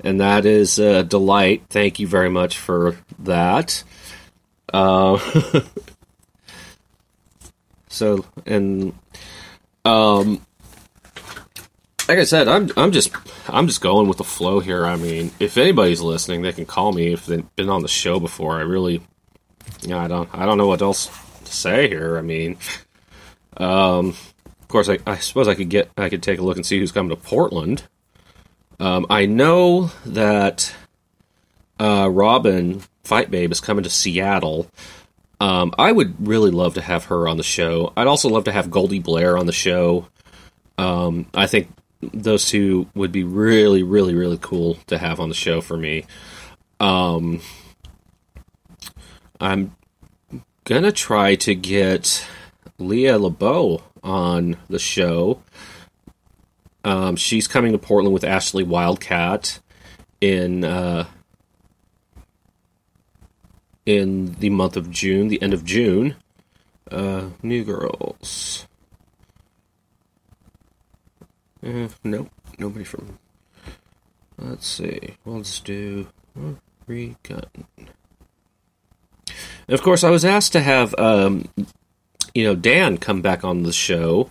and 0.00 0.20
that 0.20 0.46
is 0.46 0.78
uh, 0.78 1.02
Delight. 1.02 1.64
Thank 1.68 1.98
you 1.98 2.06
very 2.06 2.30
much 2.30 2.58
for 2.58 2.96
that. 3.18 3.82
Uh, 4.72 5.18
so, 7.88 8.24
and 8.46 8.94
um, 9.84 10.46
like 12.08 12.18
I 12.18 12.24
said, 12.24 12.48
I'm 12.48 12.70
I'm 12.76 12.92
just 12.92 13.12
I'm 13.48 13.66
just 13.66 13.80
going 13.80 14.08
with 14.08 14.18
the 14.18 14.24
flow 14.24 14.60
here. 14.60 14.84
I 14.84 14.96
mean, 14.96 15.30
if 15.38 15.56
anybody's 15.56 16.00
listening, 16.00 16.42
they 16.42 16.52
can 16.52 16.66
call 16.66 16.92
me 16.92 17.12
if 17.12 17.26
they've 17.26 17.56
been 17.56 17.68
on 17.68 17.82
the 17.82 17.88
show 17.88 18.18
before. 18.18 18.58
I 18.58 18.62
really, 18.62 19.02
you 19.82 19.88
know, 19.88 19.98
I 19.98 20.08
don't 20.08 20.28
I 20.32 20.46
don't 20.46 20.58
know 20.58 20.66
what 20.66 20.82
else 20.82 21.06
to 21.44 21.52
say 21.52 21.88
here. 21.88 22.18
I 22.18 22.22
mean, 22.22 22.56
um, 23.56 24.08
of 24.60 24.68
course, 24.68 24.88
I, 24.88 24.98
I 25.06 25.16
suppose 25.16 25.48
I 25.48 25.54
could 25.54 25.68
get 25.68 25.90
I 25.96 26.08
could 26.08 26.22
take 26.22 26.38
a 26.38 26.42
look 26.42 26.56
and 26.56 26.66
see 26.66 26.78
who's 26.78 26.92
coming 26.92 27.10
to 27.10 27.16
Portland. 27.16 27.84
Um, 28.80 29.06
I 29.08 29.26
know 29.26 29.92
that 30.04 30.74
uh, 31.78 32.08
Robin 32.10 32.82
Fight 33.04 33.30
Babe 33.30 33.52
is 33.52 33.60
coming 33.60 33.84
to 33.84 33.90
Seattle. 33.90 34.68
Um, 35.40 35.72
I 35.78 35.92
would 35.92 36.26
really 36.26 36.50
love 36.50 36.74
to 36.74 36.80
have 36.80 37.06
her 37.06 37.28
on 37.28 37.36
the 37.36 37.42
show. 37.42 37.92
I'd 37.96 38.06
also 38.06 38.28
love 38.28 38.44
to 38.44 38.52
have 38.52 38.70
Goldie 38.70 39.00
Blair 39.00 39.36
on 39.36 39.46
the 39.46 39.52
show. 39.52 40.08
Um, 40.78 41.26
I 41.34 41.46
think 41.46 41.68
those 42.02 42.46
two 42.46 42.88
would 42.94 43.12
be 43.12 43.24
really, 43.24 43.82
really, 43.82 44.14
really 44.14 44.38
cool 44.40 44.74
to 44.86 44.98
have 44.98 45.20
on 45.20 45.28
the 45.28 45.34
show 45.34 45.60
for 45.60 45.76
me. 45.76 46.04
Um, 46.80 47.40
I'm 49.40 49.76
gonna 50.64 50.92
try 50.92 51.36
to 51.36 51.54
get 51.54 52.26
Leah 52.78 53.18
LeBeau 53.18 53.82
on 54.02 54.56
the 54.68 54.78
show. 54.78 55.42
Um, 56.84 57.16
she's 57.16 57.46
coming 57.46 57.72
to 57.72 57.78
Portland 57.78 58.12
with 58.12 58.24
Ashley 58.24 58.64
Wildcat 58.64 59.60
in 60.20 60.64
uh, 60.64 61.06
in 63.86 64.34
the 64.34 64.50
month 64.50 64.76
of 64.76 64.90
June, 64.90 65.28
the 65.28 65.40
end 65.42 65.54
of 65.54 65.64
June. 65.64 66.16
Uh, 66.90 67.30
New 67.42 67.64
Girls. 67.64 68.66
Uh, 71.64 71.88
nope, 72.04 72.30
nobody 72.58 72.84
from. 72.84 73.18
Let's 74.38 74.66
see. 74.66 75.16
We'll 75.24 75.42
just 75.42 75.64
do. 75.64 76.08
And 79.68 79.74
of 79.74 79.82
course, 79.82 80.02
I 80.02 80.10
was 80.10 80.24
asked 80.24 80.52
to 80.52 80.60
have, 80.60 80.94
um, 80.98 81.48
you 82.34 82.44
know, 82.44 82.54
Dan 82.54 82.98
come 82.98 83.22
back 83.22 83.44
on 83.44 83.62
the 83.62 83.72
show, 83.72 84.30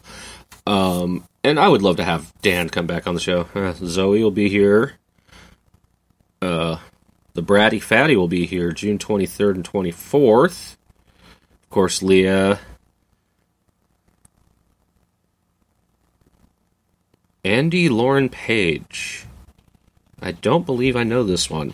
um, 0.68 1.26
and 1.44 1.60
I 1.60 1.68
would 1.70 1.82
love 1.82 1.98
to 1.98 2.04
have 2.04 2.34
Dan 2.42 2.70
come 2.70 2.88
back 2.88 3.08
on 3.08 3.16
the 3.16 3.22
show. 3.22 3.48
Uh, 3.56 3.74
Zoe 3.74 4.22
will 4.22 4.32
be 4.32 4.50
here. 4.50 4.94
Uh, 6.42 6.80
the 7.34 7.44
Bratty 7.44 7.82
Fatty 7.82 8.16
will 8.16 8.28
be 8.28 8.46
here 8.46 8.72
June 8.72 8.98
23rd 8.98 9.56
and 9.56 9.64
24th. 9.64 10.76
Of 11.64 11.70
course, 11.70 12.04
Leah 12.04 12.60
Andy 17.44 17.90
Lauren 17.90 18.30
Page. 18.30 19.26
I 20.22 20.32
don't 20.32 20.66
believe 20.66 20.96
I 20.96 21.04
know 21.04 21.24
this 21.24 21.50
one. 21.50 21.74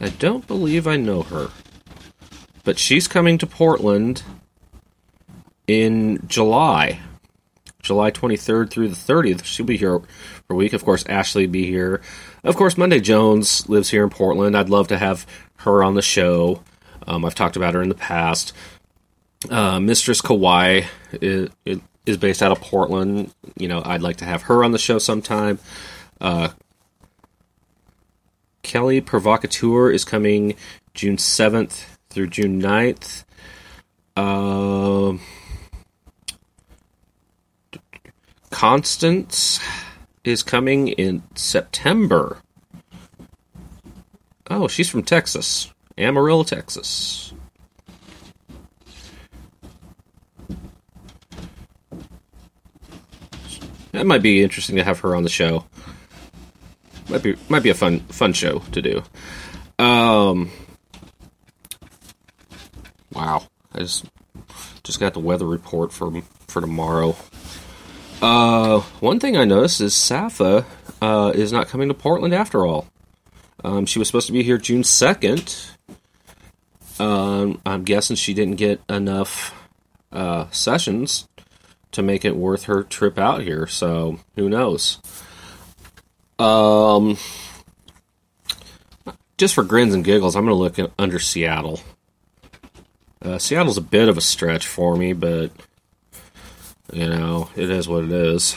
I 0.00 0.08
don't 0.08 0.46
believe 0.46 0.86
I 0.86 0.96
know 0.96 1.22
her. 1.22 1.50
But 2.64 2.78
she's 2.78 3.06
coming 3.06 3.36
to 3.38 3.46
Portland 3.46 4.22
in 5.66 6.26
July. 6.26 7.00
July 7.82 8.10
23rd 8.10 8.70
through 8.70 8.88
the 8.88 8.94
30th. 8.94 9.44
She'll 9.44 9.66
be 9.66 9.76
here 9.76 9.98
for 9.98 10.54
a 10.54 10.56
week. 10.56 10.72
Of 10.72 10.84
course, 10.84 11.04
Ashley 11.06 11.46
be 11.46 11.66
here. 11.66 12.00
Of 12.44 12.56
course, 12.56 12.78
Monday 12.78 13.00
Jones 13.00 13.68
lives 13.68 13.90
here 13.90 14.04
in 14.04 14.10
Portland. 14.10 14.56
I'd 14.56 14.70
love 14.70 14.88
to 14.88 14.98
have 14.98 15.26
her 15.58 15.82
on 15.82 15.94
the 15.94 16.02
show. 16.02 16.62
Um, 17.06 17.24
I've 17.24 17.34
talked 17.34 17.56
about 17.56 17.74
her 17.74 17.82
in 17.82 17.88
the 17.88 17.94
past. 17.94 18.52
Uh, 19.48 19.78
Mistress 19.78 20.20
Kawhi 20.20 20.86
is, 21.12 21.48
is, 22.06 22.16
based 22.16 22.42
out 22.42 22.50
of 22.50 22.60
Portland. 22.60 23.32
You 23.56 23.68
know, 23.68 23.82
I'd 23.84 24.02
like 24.02 24.16
to 24.16 24.24
have 24.24 24.42
her 24.42 24.64
on 24.64 24.72
the 24.72 24.78
show 24.78 24.98
sometime. 24.98 25.60
Uh, 26.20 26.48
Kelly 28.62 29.00
Provocateur 29.00 29.90
is 29.90 30.04
coming 30.04 30.56
June 30.94 31.16
7th 31.16 31.84
through 32.10 32.28
June 32.28 32.60
9th. 32.60 33.24
Uh, 34.16 35.16
Constance 38.50 39.60
is 40.24 40.42
coming 40.42 40.88
in 40.88 41.22
September. 41.36 42.38
Oh, 44.50 44.66
she's 44.66 44.88
from 44.88 45.04
Texas, 45.04 45.72
Amarillo, 45.96 46.42
Texas. 46.42 47.32
That 53.98 54.06
might 54.06 54.22
be 54.22 54.44
interesting 54.44 54.76
to 54.76 54.84
have 54.84 55.00
her 55.00 55.16
on 55.16 55.24
the 55.24 55.28
show. 55.28 55.64
Might 57.08 57.20
be 57.20 57.34
might 57.48 57.64
be 57.64 57.70
a 57.70 57.74
fun 57.74 57.98
fun 57.98 58.32
show 58.32 58.60
to 58.70 58.80
do. 58.80 59.02
Um, 59.76 60.52
wow, 63.12 63.42
I 63.74 63.80
just 63.80 64.04
just 64.84 65.00
got 65.00 65.14
the 65.14 65.18
weather 65.18 65.46
report 65.46 65.92
for 65.92 66.12
for 66.46 66.60
tomorrow. 66.60 67.16
Uh, 68.22 68.78
one 69.00 69.18
thing 69.18 69.36
I 69.36 69.44
noticed 69.44 69.80
is 69.80 69.96
Safa 69.96 70.64
uh, 71.02 71.32
is 71.34 71.50
not 71.50 71.66
coming 71.66 71.88
to 71.88 71.94
Portland 71.94 72.34
after 72.34 72.64
all. 72.64 72.86
Um, 73.64 73.84
she 73.84 73.98
was 73.98 74.06
supposed 74.06 74.28
to 74.28 74.32
be 74.32 74.44
here 74.44 74.58
June 74.58 74.84
second. 74.84 75.56
Um, 77.00 77.60
I'm 77.66 77.82
guessing 77.82 78.14
she 78.14 78.32
didn't 78.32 78.58
get 78.58 78.80
enough 78.88 79.60
uh, 80.12 80.46
sessions 80.52 81.26
to 81.92 82.02
make 82.02 82.24
it 82.24 82.36
worth 82.36 82.64
her 82.64 82.82
trip 82.82 83.18
out 83.18 83.42
here. 83.42 83.66
So 83.66 84.20
who 84.36 84.48
knows? 84.48 84.98
Um, 86.38 87.16
just 89.36 89.54
for 89.54 89.64
grins 89.64 89.94
and 89.94 90.04
giggles, 90.04 90.36
I'm 90.36 90.44
going 90.44 90.56
to 90.56 90.82
look 90.82 90.92
under 90.98 91.18
Seattle. 91.18 91.80
Uh, 93.20 93.38
Seattle's 93.38 93.78
a 93.78 93.82
bit 93.82 94.08
of 94.08 94.16
a 94.16 94.20
stretch 94.20 94.66
for 94.66 94.96
me, 94.96 95.12
but 95.12 95.50
you 96.92 97.06
know 97.06 97.50
it 97.56 97.70
is 97.70 97.88
what 97.88 98.04
it 98.04 98.12
is. 98.12 98.54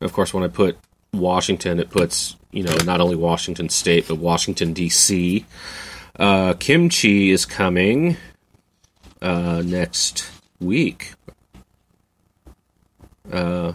Of 0.00 0.12
course, 0.12 0.32
when 0.32 0.44
I 0.44 0.48
put 0.48 0.78
Washington, 1.12 1.80
it 1.80 1.90
puts 1.90 2.36
you 2.52 2.62
know 2.62 2.76
not 2.84 3.00
only 3.00 3.16
Washington 3.16 3.68
State 3.68 4.06
but 4.06 4.18
Washington 4.18 4.72
D.C. 4.72 5.44
Uh, 6.18 6.54
Kimchi 6.54 7.30
is 7.30 7.44
coming 7.44 8.16
uh, 9.20 9.62
next 9.64 10.30
week. 10.60 11.14
Uh, 13.32 13.72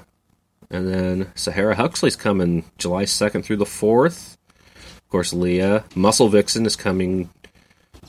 and 0.70 0.88
then 0.88 1.32
Sahara 1.36 1.76
Huxley's 1.76 2.16
coming 2.16 2.66
July 2.78 3.04
2nd 3.04 3.44
through 3.44 3.58
the 3.58 3.66
4th. 3.66 4.38
Of 4.76 5.10
course, 5.10 5.34
Leah. 5.34 5.86
Muscle 5.96 6.30
Vixen 6.30 6.66
is 6.66 6.76
coming. 6.76 7.30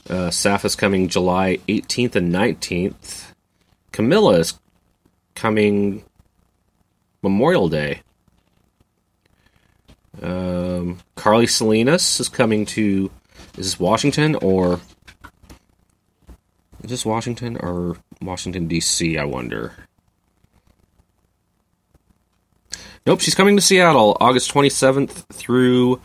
Uh, 0.09 0.29
Saf 0.29 0.65
is 0.65 0.77
coming 0.77 1.09
July 1.09 1.59
18th 1.69 2.17
and 2.17 2.33
19th. 2.33 3.33
Camilla 3.93 4.39
is 4.39 4.55
coming 5.35 6.05
Memorial 7.23 7.69
Day. 7.69 8.03
Um, 10.21 10.99
Carly 11.15 11.47
Salinas 11.47 12.19
is 12.19 12.29
coming 12.29 12.67
to. 12.67 13.11
Is 13.57 13.67
this 13.67 13.81
Washington 13.81 14.35
or. 14.37 14.81
Is 16.83 16.91
this 16.91 17.07
Washington 17.07 17.57
or 17.57 17.97
Washington, 18.21 18.67
D.C., 18.67 19.19
I 19.19 19.25
wonder? 19.25 19.73
Nope, 23.09 23.23
she's 23.23 23.35
coming 23.35 23.57
to 23.57 23.63
Seattle 23.63 24.19
August 24.21 24.53
27th 24.53 25.25
through 25.33 25.99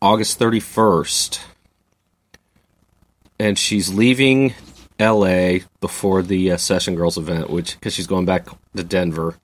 August 0.00 0.38
31st. 0.38 1.42
And 3.40 3.58
she's 3.58 3.92
leaving 3.92 4.54
LA 5.00 5.54
before 5.80 6.22
the 6.22 6.52
uh, 6.52 6.56
Session 6.56 6.94
Girls 6.94 7.18
event, 7.18 7.50
which 7.50 7.74
because 7.74 7.94
she's 7.94 8.06
going 8.06 8.26
back 8.26 8.46
to 8.76 8.84
Denver. 8.84 9.34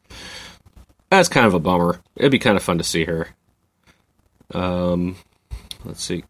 That's 1.11 1.29
kind 1.29 1.45
of 1.45 1.55
a 1.55 1.59
bummer. 1.59 2.01
It'd 2.15 2.31
be 2.31 2.39
kind 2.39 2.57
of 2.57 2.63
fun 2.63 2.79
to 2.79 2.85
see 2.85 3.05
her. 3.05 3.27
Um, 4.55 5.17
let's 5.85 6.05
see. 6.05 6.23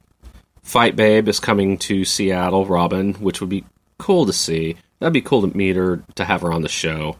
Fight 0.63 0.97
Babe 0.97 1.29
is 1.29 1.39
coming 1.39 1.77
to 1.81 2.07
Seattle, 2.07 2.65
Robin, 2.65 3.13
which 3.13 3.43
would 3.43 3.51
be 3.51 3.67
cool 3.99 4.25
to 4.25 4.33
see. 4.33 4.77
That'd 5.01 5.13
be 5.13 5.21
cool 5.21 5.47
to 5.47 5.55
meet 5.55 5.77
her, 5.77 6.03
to 6.15 6.25
have 6.25 6.41
her 6.41 6.51
on 6.51 6.63
the 6.63 6.71
show. 6.71 7.19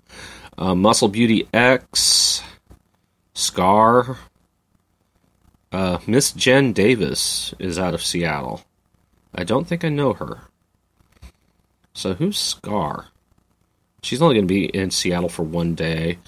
Uh, 0.57 0.75
Muscle 0.75 1.09
Beauty 1.09 1.47
X, 1.53 2.43
Scar, 3.35 4.19
uh, 5.73 5.99
Miss 6.07 6.33
Jen 6.33 6.73
Davis 6.73 7.55
is 7.59 7.79
out 7.79 7.95
of 7.95 8.05
Seattle. 8.05 8.63
I 9.35 9.45
don't 9.45 9.67
think 9.67 9.85
I 9.85 9.89
know 9.89 10.13
her. 10.15 10.43
So 11.95 12.15
who's 12.15 12.39
Scar? 12.39 13.09
She's 14.03 14.23
only 14.23 14.37
going 14.37 14.49
to 14.49 14.55
be 14.55 14.65
in 14.65 14.91
Seattle 14.91 15.29
for 15.29 15.43
one 15.43 15.75
day. 15.75 16.19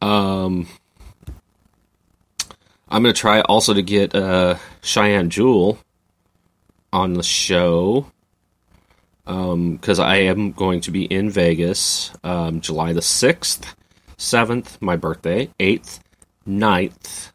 Um, 0.00 0.68
I'm 2.88 3.02
going 3.02 3.14
to 3.14 3.20
try 3.20 3.40
also 3.40 3.74
to 3.74 3.82
get 3.82 4.14
uh, 4.14 4.56
Cheyenne 4.82 5.30
Jewel 5.30 5.78
on 6.92 7.14
the 7.14 7.22
show 7.22 8.06
because 9.24 9.98
um, 9.98 10.06
I 10.06 10.16
am 10.16 10.52
going 10.52 10.80
to 10.82 10.90
be 10.90 11.04
in 11.04 11.28
Vegas 11.28 12.12
um, 12.24 12.62
July 12.62 12.94
the 12.94 13.00
6th, 13.00 13.74
7th, 14.16 14.80
my 14.80 14.96
birthday, 14.96 15.50
8th, 15.60 16.00
9th. 16.48 17.32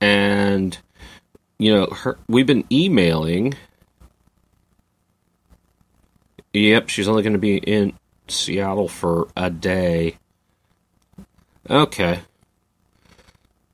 And, 0.00 0.78
you 1.58 1.74
know, 1.74 1.86
her, 1.86 2.18
we've 2.28 2.46
been 2.46 2.64
emailing. 2.70 3.54
Yep, 6.52 6.88
she's 6.88 7.08
only 7.08 7.22
going 7.22 7.34
to 7.34 7.38
be 7.38 7.58
in 7.58 7.92
Seattle 8.28 8.88
for 8.88 9.28
a 9.36 9.50
day. 9.50 10.16
Okay. 11.68 12.20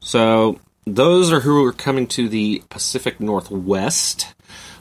So, 0.01 0.59
those 0.85 1.33
are 1.33 1.41
who 1.41 1.65
are 1.65 1.73
coming 1.73 2.07
to 2.09 2.29
the 2.29 2.63
Pacific 2.69 3.21
Northwest 3.21 4.35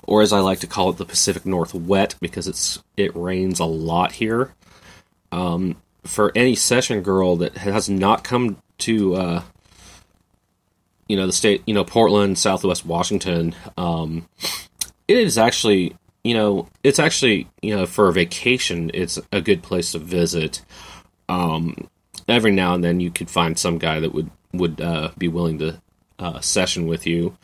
or 0.03 0.21
as 0.21 0.33
I 0.33 0.39
like 0.39 0.59
to 0.59 0.67
call 0.67 0.89
it, 0.89 0.97
the 0.97 1.05
Pacific 1.05 1.45
Northwest, 1.45 2.19
because 2.19 2.47
it's 2.47 2.83
it 2.97 3.15
rains 3.15 3.59
a 3.59 3.65
lot 3.65 4.11
here. 4.11 4.53
Um, 5.31 5.77
for 6.03 6.31
any 6.35 6.55
session 6.55 7.01
girl 7.01 7.37
that 7.37 7.57
has 7.57 7.89
not 7.89 8.23
come 8.23 8.57
to, 8.79 9.15
uh, 9.15 9.43
you 11.07 11.15
know, 11.15 11.25
the 11.25 11.33
state, 11.33 11.63
you 11.65 11.73
know, 11.73 11.83
Portland, 11.83 12.37
Southwest 12.37 12.85
Washington, 12.85 13.55
um, 13.77 14.27
it 15.07 15.17
is 15.17 15.37
actually, 15.37 15.95
you 16.23 16.33
know, 16.33 16.67
it's 16.83 16.99
actually, 16.99 17.47
you 17.61 17.75
know, 17.75 17.85
for 17.85 18.07
a 18.07 18.13
vacation, 18.13 18.91
it's 18.93 19.19
a 19.31 19.41
good 19.41 19.63
place 19.63 19.91
to 19.91 19.99
visit. 19.99 20.61
Um, 21.29 21.89
every 22.27 22.51
now 22.51 22.73
and 22.73 22.83
then, 22.83 22.99
you 22.99 23.11
could 23.11 23.29
find 23.29 23.57
some 23.57 23.77
guy 23.77 23.99
that 23.99 24.13
would 24.13 24.29
would 24.53 24.79
uh, 24.81 25.09
be 25.17 25.27
willing 25.27 25.59
to 25.59 25.81
uh, 26.19 26.39
session 26.39 26.87
with 26.87 27.07
you. 27.07 27.37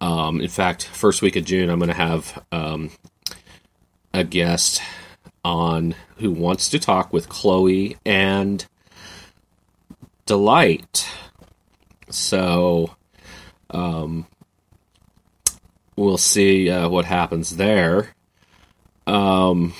Um, 0.00 0.40
in 0.40 0.48
fact, 0.48 0.84
first 0.86 1.22
week 1.22 1.36
of 1.36 1.44
June, 1.44 1.70
I'm 1.70 1.78
going 1.78 1.88
to 1.88 1.94
have 1.94 2.44
um, 2.50 2.90
a 4.12 4.24
guest 4.24 4.82
on 5.44 5.94
who 6.18 6.30
wants 6.30 6.68
to 6.70 6.78
talk 6.78 7.12
with 7.12 7.28
Chloe 7.28 7.96
and 8.04 8.64
Delight. 10.26 11.08
So, 12.10 12.94
um, 13.70 14.26
we'll 15.96 16.18
see 16.18 16.70
uh, 16.70 16.88
what 16.88 17.04
happens 17.04 17.56
there. 17.56 18.14
Um, 19.06 19.74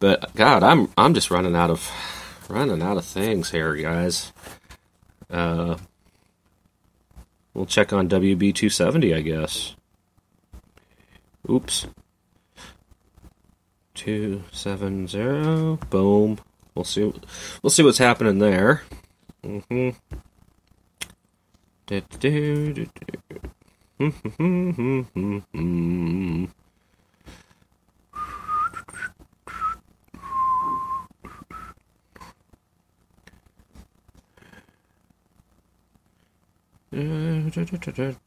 but 0.00 0.34
God, 0.34 0.62
I'm 0.62 0.90
I'm 0.96 1.14
just 1.14 1.30
running 1.30 1.54
out 1.54 1.70
of 1.70 1.90
running 2.48 2.82
out 2.82 2.96
of 2.96 3.04
things 3.04 3.50
here, 3.50 3.74
guys. 3.76 4.32
Uh, 5.30 5.76
We'll 7.54 7.66
check 7.66 7.92
on 7.92 8.08
WB270, 8.08 9.16
I 9.16 9.20
guess. 9.20 9.76
Oops. 11.48 11.86
270. 13.94 15.78
Boom. 15.88 16.38
We'll 16.74 16.84
see. 16.84 17.12
We'll 17.62 17.70
see 17.70 17.82
what's 17.82 17.98
happening 17.98 18.38
there. 18.38 18.82
Mm-hmm. 19.44 19.90
Do, 21.86 22.00
do, 22.18 22.72
do, 22.72 22.86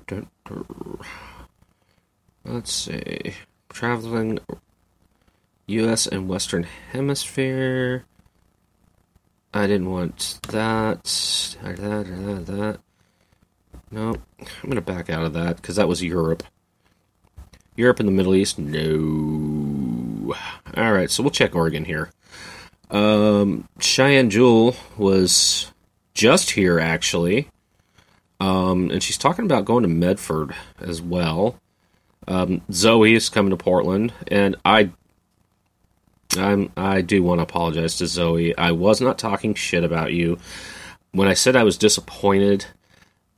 do. 0.07 0.99
Let's 2.45 2.71
see. 2.71 3.33
Traveling 3.69 4.39
US 5.67 6.07
and 6.07 6.27
Western 6.27 6.65
Hemisphere. 6.91 8.05
I 9.53 9.67
didn't 9.67 9.89
want 9.89 10.39
that. 10.49 11.03
That, 11.63 11.77
that, 11.77 12.45
that. 12.45 12.79
No, 13.89 14.15
I'm 14.39 14.47
going 14.63 14.75
to 14.75 14.81
back 14.81 15.09
out 15.09 15.23
of 15.23 15.33
that 15.33 15.57
because 15.57 15.77
that 15.77 15.87
was 15.87 16.03
Europe. 16.03 16.43
Europe 17.75 17.99
and 17.99 18.07
the 18.07 18.13
Middle 18.13 18.35
East? 18.35 18.57
No. 18.59 20.35
Alright, 20.75 21.11
so 21.11 21.23
we'll 21.23 21.29
check 21.29 21.55
Oregon 21.55 21.85
here. 21.85 22.11
Um, 22.89 23.67
Cheyenne 23.79 24.29
Jewel 24.29 24.75
was 24.97 25.71
just 26.13 26.51
here, 26.51 26.79
actually. 26.79 27.49
Um, 28.39 28.91
and 28.91 29.01
she's 29.01 29.17
talking 29.17 29.45
about 29.45 29.65
going 29.65 29.83
to 29.83 29.89
Medford 29.89 30.53
as 30.79 31.01
well. 31.01 31.59
Um, 32.27 32.61
Zoe 32.71 33.15
is 33.15 33.29
coming 33.29 33.51
to 33.51 33.57
Portland, 33.57 34.13
and 34.27 34.55
I, 34.65 34.91
I'm 36.37 36.71
I 36.77 37.01
do 37.01 37.23
want 37.23 37.39
to 37.39 37.43
apologize 37.43 37.97
to 37.97 38.07
Zoe. 38.07 38.57
I 38.57 38.71
was 38.71 39.01
not 39.01 39.17
talking 39.17 39.53
shit 39.53 39.83
about 39.83 40.13
you. 40.13 40.37
When 41.11 41.27
I 41.27 41.33
said 41.33 41.55
I 41.55 41.63
was 41.63 41.77
disappointed, 41.77 42.65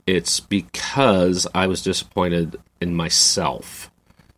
it's 0.06 0.40
because 0.40 1.48
I 1.54 1.68
was 1.68 1.84
disappointed 1.84 2.58
in 2.82 2.96
myself. 2.96 3.92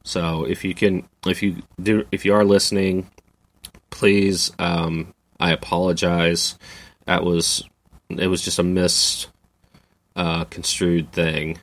So 0.03 0.45
if 0.45 0.65
you 0.65 0.73
can, 0.73 1.07
if 1.25 1.41
you 1.43 1.63
do, 1.81 2.05
if 2.11 2.25
you 2.25 2.33
are 2.33 2.43
listening, 2.43 3.09
please, 3.89 4.51
um, 4.59 5.13
I 5.39 5.51
apologize. 5.51 6.57
That 7.05 7.23
was 7.23 7.63
it 8.09 8.27
was 8.27 8.41
just 8.41 8.59
a 8.59 8.63
mis 8.63 9.27
uh, 10.15 10.45
construed 10.45 11.11
thing. 11.11 11.59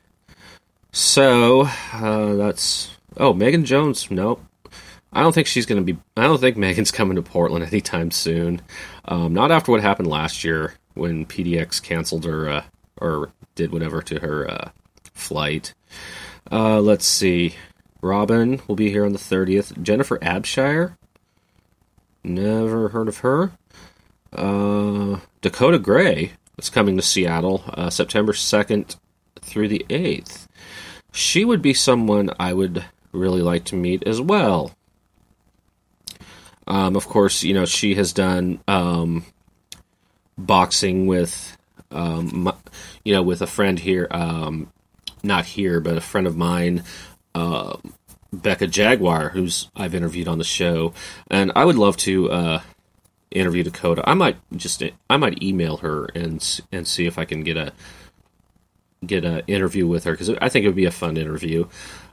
So 0.91 1.67
uh, 1.93 2.33
that's 2.35 2.97
oh 3.17 3.33
Megan 3.33 3.65
Jones. 3.65 4.09
Nope, 4.09 4.43
I 5.11 5.21
don't 5.21 5.33
think 5.33 5.47
she's 5.47 5.65
going 5.65 5.83
to 5.83 5.93
be. 5.93 5.99
I 6.15 6.23
don't 6.23 6.39
think 6.39 6.57
Megan's 6.57 6.91
coming 6.91 7.15
to 7.15 7.21
Portland 7.21 7.65
anytime 7.65 8.11
soon. 8.11 8.61
Um, 9.05 9.33
not 9.33 9.51
after 9.51 9.71
what 9.71 9.81
happened 9.81 10.07
last 10.07 10.43
year 10.43 10.75
when 10.93 11.25
PDX 11.25 11.81
canceled 11.81 12.25
her 12.25 12.49
uh, 12.49 12.63
or 12.97 13.31
did 13.55 13.71
whatever 13.71 14.01
to 14.03 14.19
her 14.19 14.49
uh, 14.49 14.69
flight. 15.13 15.73
Uh, 16.51 16.79
let's 16.79 17.05
see. 17.05 17.55
Robin 18.01 18.61
will 18.67 18.75
be 18.75 18.89
here 18.91 19.05
on 19.05 19.13
the 19.13 19.19
30th. 19.19 19.81
Jennifer 19.81 20.17
Abshire. 20.19 20.95
Never 22.23 22.89
heard 22.89 23.07
of 23.07 23.19
her. 23.19 23.51
Uh, 24.31 25.19
Dakota 25.41 25.79
Gray 25.79 26.33
is 26.57 26.69
coming 26.69 26.95
to 26.97 27.01
Seattle 27.01 27.63
uh, 27.67 27.89
September 27.89 28.33
2nd 28.33 28.95
through 29.41 29.67
the 29.67 29.85
8th. 29.89 30.47
She 31.11 31.43
would 31.43 31.61
be 31.61 31.73
someone 31.73 32.29
I 32.39 32.53
would 32.53 32.85
really 33.11 33.41
like 33.41 33.63
to 33.65 33.75
meet 33.75 34.05
as 34.07 34.21
well. 34.21 34.71
Um, 36.69 36.95
of 36.95 37.07
course, 37.07 37.43
you 37.43 37.53
know, 37.53 37.65
she 37.65 37.95
has 37.95 38.13
done 38.13 38.59
um, 38.67 39.25
boxing 40.37 41.07
with, 41.07 41.57
um, 41.91 42.53
you 43.03 43.13
know, 43.13 43.23
with 43.23 43.41
a 43.41 43.47
friend 43.47 43.79
here, 43.79 44.07
um, 44.11 44.71
not 45.23 45.45
here, 45.45 45.79
but 45.79 45.97
a 45.97 46.01
friend 46.01 46.27
of 46.27 46.37
mine, 46.37 46.83
uh, 47.33 47.77
Becca 48.31 48.67
Jaguar, 48.67 49.29
who's 49.29 49.69
I've 49.75 49.95
interviewed 49.95 50.27
on 50.27 50.37
the 50.37 50.43
show, 50.43 50.93
and 51.31 51.51
I 51.55 51.65
would 51.65 51.75
love 51.75 51.97
to 51.97 52.31
uh, 52.31 52.61
interview 53.31 53.63
Dakota. 53.63 54.03
I 54.05 54.13
might 54.13 54.37
just 54.55 54.83
I 55.09 55.17
might 55.17 55.41
email 55.41 55.77
her 55.77 56.05
and 56.13 56.61
and 56.71 56.87
see 56.87 57.07
if 57.07 57.17
I 57.17 57.25
can 57.25 57.43
get 57.43 57.57
a 57.57 57.73
get 59.05 59.25
an 59.25 59.41
interview 59.47 59.87
with 59.87 60.03
her 60.03 60.11
because 60.11 60.29
I 60.29 60.49
think 60.49 60.65
it 60.65 60.67
would 60.67 60.75
be 60.75 60.85
a 60.85 60.91
fun 60.91 61.17
interview. 61.17 61.67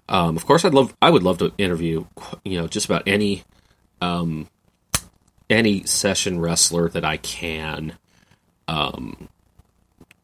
Um, 0.08 0.36
of 0.36 0.46
course, 0.46 0.64
I'd 0.64 0.74
love 0.74 0.96
I 1.02 1.10
would 1.10 1.22
love 1.22 1.38
to 1.38 1.52
interview 1.58 2.06
you 2.44 2.58
know 2.58 2.66
just 2.66 2.86
about 2.86 3.02
any 3.06 3.44
um, 4.00 4.48
any 5.48 5.84
session 5.84 6.40
wrestler 6.40 6.88
that 6.90 7.04
I 7.04 7.16
can 7.16 7.94
um, 8.68 9.28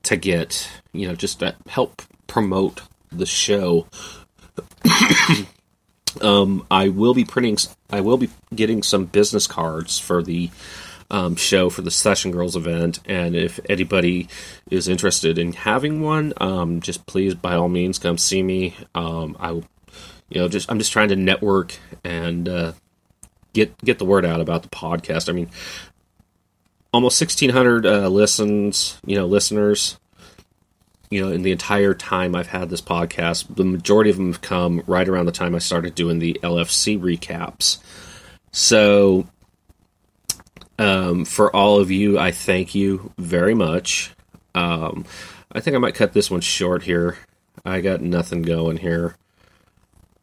to 0.04 0.16
get 0.16 0.68
you 0.92 1.08
know 1.08 1.14
just 1.14 1.40
to 1.40 1.54
help 1.66 2.02
promote 2.26 2.82
the 3.10 3.26
show. 3.26 3.86
um, 6.20 6.66
I 6.70 6.88
will 6.88 7.14
be 7.14 7.24
printing. 7.24 7.56
I 7.90 8.00
will 8.00 8.16
be 8.16 8.30
getting 8.54 8.82
some 8.82 9.06
business 9.06 9.46
cards 9.46 9.98
for 9.98 10.22
the 10.22 10.50
um, 11.10 11.36
show 11.36 11.68
for 11.70 11.82
the 11.82 11.90
Session 11.90 12.30
Girls 12.30 12.56
event, 12.56 13.00
and 13.04 13.36
if 13.36 13.60
anybody 13.68 14.28
is 14.70 14.88
interested 14.88 15.38
in 15.38 15.52
having 15.52 16.00
one, 16.00 16.32
um, 16.38 16.80
just 16.80 17.06
please 17.06 17.34
by 17.34 17.54
all 17.54 17.68
means 17.68 17.98
come 17.98 18.18
see 18.18 18.42
me. 18.42 18.74
Um, 18.94 19.36
I, 19.38 19.52
will, 19.52 19.64
you 20.30 20.40
know, 20.40 20.48
just 20.48 20.70
I'm 20.70 20.78
just 20.78 20.92
trying 20.92 21.10
to 21.10 21.16
network 21.16 21.76
and 22.02 22.48
uh, 22.48 22.72
get 23.52 23.76
get 23.84 23.98
the 23.98 24.04
word 24.04 24.24
out 24.24 24.40
about 24.40 24.62
the 24.62 24.68
podcast. 24.68 25.28
I 25.28 25.32
mean, 25.32 25.50
almost 26.92 27.20
1,600 27.20 27.86
uh, 27.86 28.08
listens, 28.08 29.00
you 29.06 29.16
know, 29.16 29.26
listeners. 29.26 29.98
You 31.10 31.20
know, 31.20 31.32
in 31.32 31.42
the 31.42 31.52
entire 31.52 31.92
time 31.92 32.34
I've 32.34 32.46
had 32.46 32.70
this 32.70 32.80
podcast, 32.80 33.54
the 33.54 33.66
majority 33.66 34.08
of 34.08 34.16
them 34.16 34.32
have 34.32 34.40
come 34.40 34.82
right 34.86 35.06
around 35.06 35.26
the 35.26 35.32
time 35.32 35.54
I 35.54 35.58
started 35.58 35.94
doing 35.94 36.18
the 36.18 36.40
LFC 36.42 36.98
recaps. 36.98 37.78
So, 38.50 39.28
um, 40.78 41.26
for 41.26 41.54
all 41.54 41.80
of 41.80 41.90
you, 41.90 42.18
I 42.18 42.30
thank 42.30 42.74
you 42.74 43.12
very 43.18 43.52
much. 43.52 44.12
Um, 44.54 45.04
I 45.52 45.60
think 45.60 45.76
I 45.76 45.78
might 45.78 45.94
cut 45.94 46.14
this 46.14 46.30
one 46.30 46.40
short 46.40 46.82
here. 46.82 47.18
I 47.62 47.82
got 47.82 48.00
nothing 48.00 48.40
going 48.40 48.78
here. 48.78 49.14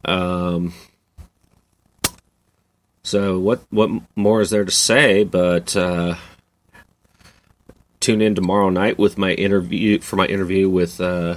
Um, 0.04 0.72
so 3.02 3.38
what 3.38 3.62
what 3.70 3.90
more 4.16 4.40
is 4.40 4.50
there 4.50 4.64
to 4.64 4.70
say? 4.70 5.24
But 5.24 5.76
uh, 5.76 6.16
tune 8.00 8.20
in 8.20 8.34
tomorrow 8.34 8.70
night 8.70 8.98
with 8.98 9.18
my 9.18 9.32
interview 9.32 10.00
for 10.00 10.16
my 10.16 10.26
interview 10.26 10.68
with 10.68 11.00
uh, 11.00 11.36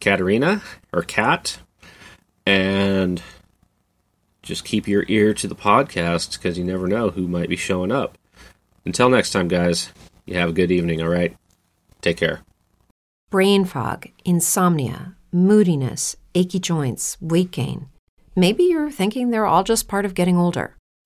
Katerina 0.00 0.62
or 0.92 1.02
Kat, 1.02 1.58
and 2.46 3.22
just 4.42 4.64
keep 4.64 4.86
your 4.86 5.04
ear 5.08 5.34
to 5.34 5.48
the 5.48 5.56
podcast 5.56 6.34
because 6.38 6.58
you 6.58 6.64
never 6.64 6.86
know 6.86 7.10
who 7.10 7.26
might 7.26 7.48
be 7.48 7.56
showing 7.56 7.90
up. 7.90 8.18
Until 8.84 9.08
next 9.08 9.30
time, 9.30 9.48
guys, 9.48 9.90
you 10.26 10.36
have 10.36 10.50
a 10.50 10.52
good 10.52 10.70
evening. 10.70 11.02
All 11.02 11.08
right, 11.08 11.36
take 12.02 12.18
care. 12.18 12.40
Brain 13.30 13.64
fog, 13.64 14.06
insomnia, 14.24 15.16
moodiness, 15.32 16.16
achy 16.34 16.60
joints, 16.60 17.16
weight 17.20 17.50
gain. 17.50 17.88
Maybe 18.36 18.64
you're 18.64 18.90
thinking 18.90 19.30
they're 19.30 19.46
all 19.46 19.64
just 19.64 19.88
part 19.88 20.04
of 20.04 20.14
getting 20.14 20.36
older, 20.36 20.76